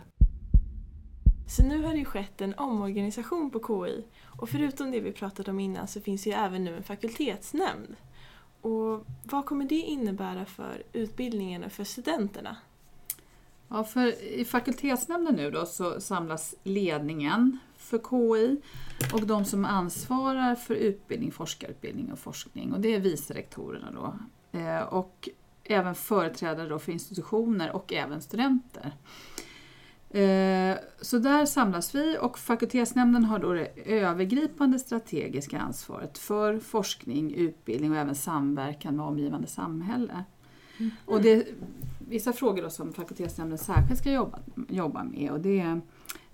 Så 1.47 1.63
nu 1.63 1.83
har 1.83 1.91
det 1.91 1.99
ju 1.99 2.05
skett 2.05 2.41
en 2.41 2.53
omorganisation 2.53 3.49
på 3.49 3.59
KI 3.59 4.03
och 4.23 4.49
förutom 4.49 4.91
det 4.91 4.99
vi 4.99 5.11
pratat 5.11 5.47
om 5.47 5.59
innan 5.59 5.87
så 5.87 6.01
finns 6.01 6.27
ju 6.27 6.31
även 6.31 6.63
nu 6.63 6.77
en 6.77 6.83
fakultetsnämnd. 6.83 7.95
Och 8.61 9.05
vad 9.23 9.45
kommer 9.45 9.65
det 9.65 9.75
innebära 9.75 10.45
för 10.45 10.83
utbildningen 10.93 11.63
och 11.63 11.71
för 11.71 11.83
studenterna? 11.83 12.57
Ja, 13.69 13.83
för 13.83 14.23
I 14.23 14.45
fakultetsnämnden 14.45 15.35
nu 15.35 15.51
då 15.51 15.65
så 15.65 16.01
samlas 16.01 16.55
ledningen 16.63 17.57
för 17.77 17.99
KI 17.99 18.61
och 19.13 19.27
de 19.27 19.45
som 19.45 19.65
ansvarar 19.65 20.55
för 20.55 20.75
utbildning, 20.75 21.31
forskarutbildning 21.31 22.11
och 22.11 22.19
forskning. 22.19 22.73
Och 22.73 22.79
det 22.79 22.95
är 22.95 22.99
vicerektorerna 22.99 23.91
då. 23.91 24.15
Eh, 24.59 24.81
och 24.81 25.29
även 25.63 25.95
företrädare 25.95 26.69
då 26.69 26.79
för 26.79 26.91
institutioner 26.91 27.71
och 27.71 27.93
även 27.93 28.21
studenter. 28.21 28.93
Eh, 30.09 30.77
så 31.01 31.17
där 31.17 31.45
samlas 31.45 31.95
vi 31.95 32.17
och 32.21 32.39
fakultetsnämnden 32.39 33.23
har 33.23 33.39
då 33.39 33.53
det 33.53 33.67
övergripande 33.85 34.79
strategiska 34.79 35.59
ansvaret 35.59 36.17
för 36.17 36.59
forskning, 36.59 37.33
utbildning 37.33 37.91
och 37.91 37.97
även 37.97 38.15
samverkan 38.15 38.95
med 38.95 39.05
omgivande 39.05 39.47
samhälle. 39.47 40.23
Och 41.05 41.21
det, 41.21 41.47
vissa 41.99 42.33
frågor 42.33 42.61
då 42.61 42.69
som 42.69 42.93
fakultetsnämnden 42.93 43.57
särskilt 43.57 43.99
ska 43.99 44.11
jobba, 44.11 44.39
jobba 44.69 45.03
med 45.03 45.31
och 45.31 45.39
det 45.39 45.59
är 45.59 45.81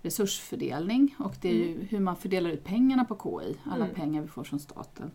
resursfördelning 0.01 1.15
och 1.19 1.36
det 1.41 1.49
är 1.49 1.53
ju 1.53 1.82
hur 1.89 1.99
man 1.99 2.15
fördelar 2.15 2.49
ut 2.49 2.63
pengarna 2.63 3.06
på 3.06 3.15
KI, 3.41 3.58
alla 3.63 3.86
Mm. 3.86 3.95
pengar 3.95 4.21
vi 4.21 4.27
får 4.27 4.43
från 4.43 4.60
staten. 4.60 5.12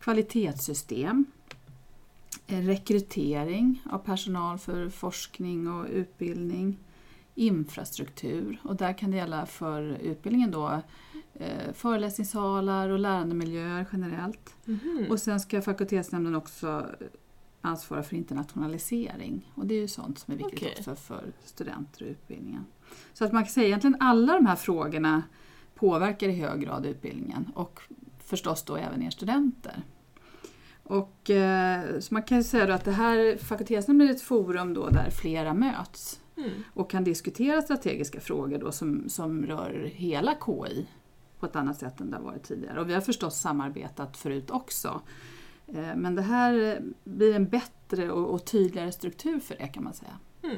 Kvalitetssystem, 0.00 1.24
eh, 2.46 2.58
rekrytering 2.60 3.82
av 3.90 3.98
personal 3.98 4.58
för 4.58 4.88
forskning 4.88 5.68
och 5.68 5.86
utbildning, 5.86 6.78
infrastruktur 7.34 8.60
och 8.64 8.76
där 8.76 8.92
kan 8.98 9.10
det 9.10 9.16
gälla 9.16 9.46
för 9.46 9.82
utbildningen 9.82 10.50
då 10.50 10.80
eh, 11.34 11.72
föreläsningssalar 11.74 12.88
och 12.88 12.98
lärandemiljöer 12.98 13.86
generellt. 13.92 14.54
Mhm. 14.64 15.06
Och 15.10 15.20
sen 15.20 15.40
ska 15.40 15.62
fakultetsnämnden 15.62 16.34
också 16.34 16.86
ansvara 17.60 18.02
för 18.02 18.16
internationalisering. 18.16 19.52
Och 19.54 19.66
det 19.66 19.74
är 19.74 19.80
ju 19.80 19.88
sånt 19.88 20.18
som 20.18 20.34
är 20.34 20.38
viktigt 20.38 20.58
Okej. 20.62 20.74
också 20.78 20.94
för 20.94 21.32
studenter 21.44 22.04
och 22.04 22.10
utbildningen. 22.10 22.66
Så 23.12 23.24
att 23.24 23.32
man 23.32 23.42
kan 23.42 23.50
säga 23.52 23.66
egentligen 23.66 23.96
alla 24.00 24.32
de 24.32 24.46
här 24.46 24.56
frågorna 24.56 25.22
påverkar 25.74 26.28
i 26.28 26.32
hög 26.32 26.60
grad 26.60 26.86
utbildningen 26.86 27.52
och 27.54 27.80
förstås 28.18 28.62
då 28.62 28.76
även 28.76 29.02
er 29.02 29.10
studenter. 29.10 29.82
Och, 30.82 31.30
eh, 31.30 31.98
så 32.00 32.14
man 32.14 32.22
kan 32.22 32.44
säga 32.44 32.74
att 32.74 32.84
det 32.84 32.92
här 32.92 33.36
fakultetsnämnden 33.36 34.08
är 34.08 34.12
ett 34.12 34.22
forum 34.22 34.74
då 34.74 34.88
där 34.88 35.10
flera 35.10 35.54
möts 35.54 36.20
Mm. 36.36 36.50
och 36.74 36.90
kan 36.90 37.04
diskutera 37.04 37.62
strategiska 37.62 38.20
frågor 38.20 38.58
då 38.58 38.72
som, 38.72 39.08
som 39.08 39.46
rör 39.46 39.90
hela 39.94 40.34
KI 40.46 40.86
på 41.38 41.46
ett 41.46 41.56
annat 41.56 41.78
sätt 41.78 42.00
än 42.00 42.10
det 42.10 42.16
har 42.16 42.24
varit 42.24 42.42
tidigare. 42.42 42.80
Och 42.80 42.88
vi 42.88 42.94
har 42.94 43.00
förstås 43.00 43.40
samarbetat 43.40 44.16
förut 44.16 44.50
också. 44.50 45.00
Eh, 45.74 45.96
Men 45.96 46.14
det 46.14 46.22
här 46.22 46.72
eh, 46.76 46.82
blir 47.04 47.34
en 47.34 47.48
bättre 47.48 48.10
och, 48.10 48.34
och 48.34 48.44
tydligare 48.46 48.92
struktur 48.92 49.40
för 49.40 49.56
det 49.56 49.66
kan 49.68 49.84
man 49.84 49.94
säga. 49.94 50.18
Mm. 50.42 50.56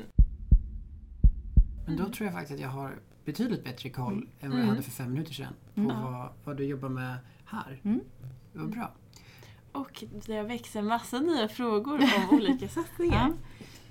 Men 1.87 1.96
då 1.96 2.05
tror 2.09 2.25
jag 2.27 2.33
faktiskt 2.35 2.55
att 2.55 2.61
jag 2.61 2.68
har 2.68 2.98
betydligt 3.25 3.64
bättre 3.64 3.90
koll 3.90 4.29
än 4.40 4.51
vad 4.51 4.59
jag 4.59 4.64
Mm. 4.64 4.68
hade 4.68 4.83
för 4.83 4.90
fem 4.90 5.12
minuter 5.12 5.33
sedan 5.33 5.55
på 5.75 5.81
Mm. 5.81 6.03
vad, 6.03 6.29
vad 6.44 6.57
du 6.57 6.64
jobbar 6.64 6.88
med 6.88 7.16
här. 7.44 7.81
Mm. 7.85 8.01
Vad 8.53 8.70
bra. 8.70 8.92
Och 9.72 10.05
det 10.27 10.42
växer 10.42 10.83
massa 10.83 11.20
nya 11.20 11.48
frågor 11.48 11.94
om 11.94 12.37
olika 12.38 12.68
satsningar. 12.79 13.29
Ja. 13.29 13.35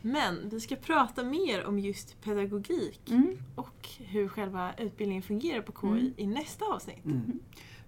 Men 0.02 0.50
vi 0.50 0.60
ska 0.60 0.76
prata 0.76 1.24
mer 1.24 1.66
om 1.66 1.80
just 1.80 2.22
pedagogik 2.22 3.12
Mm. 3.12 3.38
och 3.56 3.90
hur 4.00 4.28
själva 4.28 4.74
utbildningen 4.78 5.24
fungerar 5.24 5.62
på 5.62 5.72
KI 5.82 5.88
Mm. 6.00 6.14
i 6.18 6.28
nästa 6.28 6.66
avsnitt. 6.66 7.06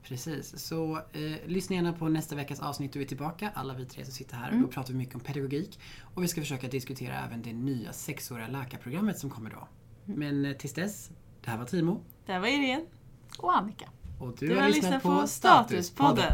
Precis, 0.04 0.66
så 0.66 0.96
eh, 0.98 1.32
lyssna 1.46 1.76
gärna 1.76 1.94
på 1.94 2.10
nästa 2.10 2.36
veckas 2.36 2.60
avsnitt 2.60 2.94
då 2.94 3.00
vi 3.00 3.06
är 3.06 3.10
tillbaka, 3.10 3.52
alla 3.54 3.74
vi 3.74 3.86
tre 3.86 4.06
som 4.06 4.14
sitter 4.14 4.36
här. 4.36 4.50
Mm. 4.50 4.62
Då 4.62 4.68
pratar 4.68 4.92
vi 4.92 4.98
mycket 4.98 5.16
om 5.16 5.22
pedagogik 5.22 5.80
och 6.16 6.24
vi 6.24 6.28
ska 6.28 6.42
försöka 6.42 6.68
diskutera 6.68 7.26
även 7.26 7.42
det 7.42 7.54
nya 7.54 7.94
sexåriga 7.94 8.48
läkarprogrammet 8.48 9.20
som 9.20 9.30
kommer 9.30 9.50
då. 9.50 9.68
Mm. 10.08 10.20
Men 10.20 10.52
eh, 10.52 10.58
tills 10.58 10.74
dess, 10.74 11.12
det 11.44 11.50
här 11.52 11.58
var 11.58 11.66
Timo 11.66 12.02
Det 12.26 12.32
här 12.32 12.40
var 12.40 12.48
Irene. 12.48 12.86
Och 13.38 13.58
Annika. 13.58 13.90
och 14.20 14.36
du, 14.40 14.48
Du 14.48 14.60
har 14.60 14.70
lyssnat 14.70 15.04
på 15.04 15.28
Statuspodden. 15.28 16.34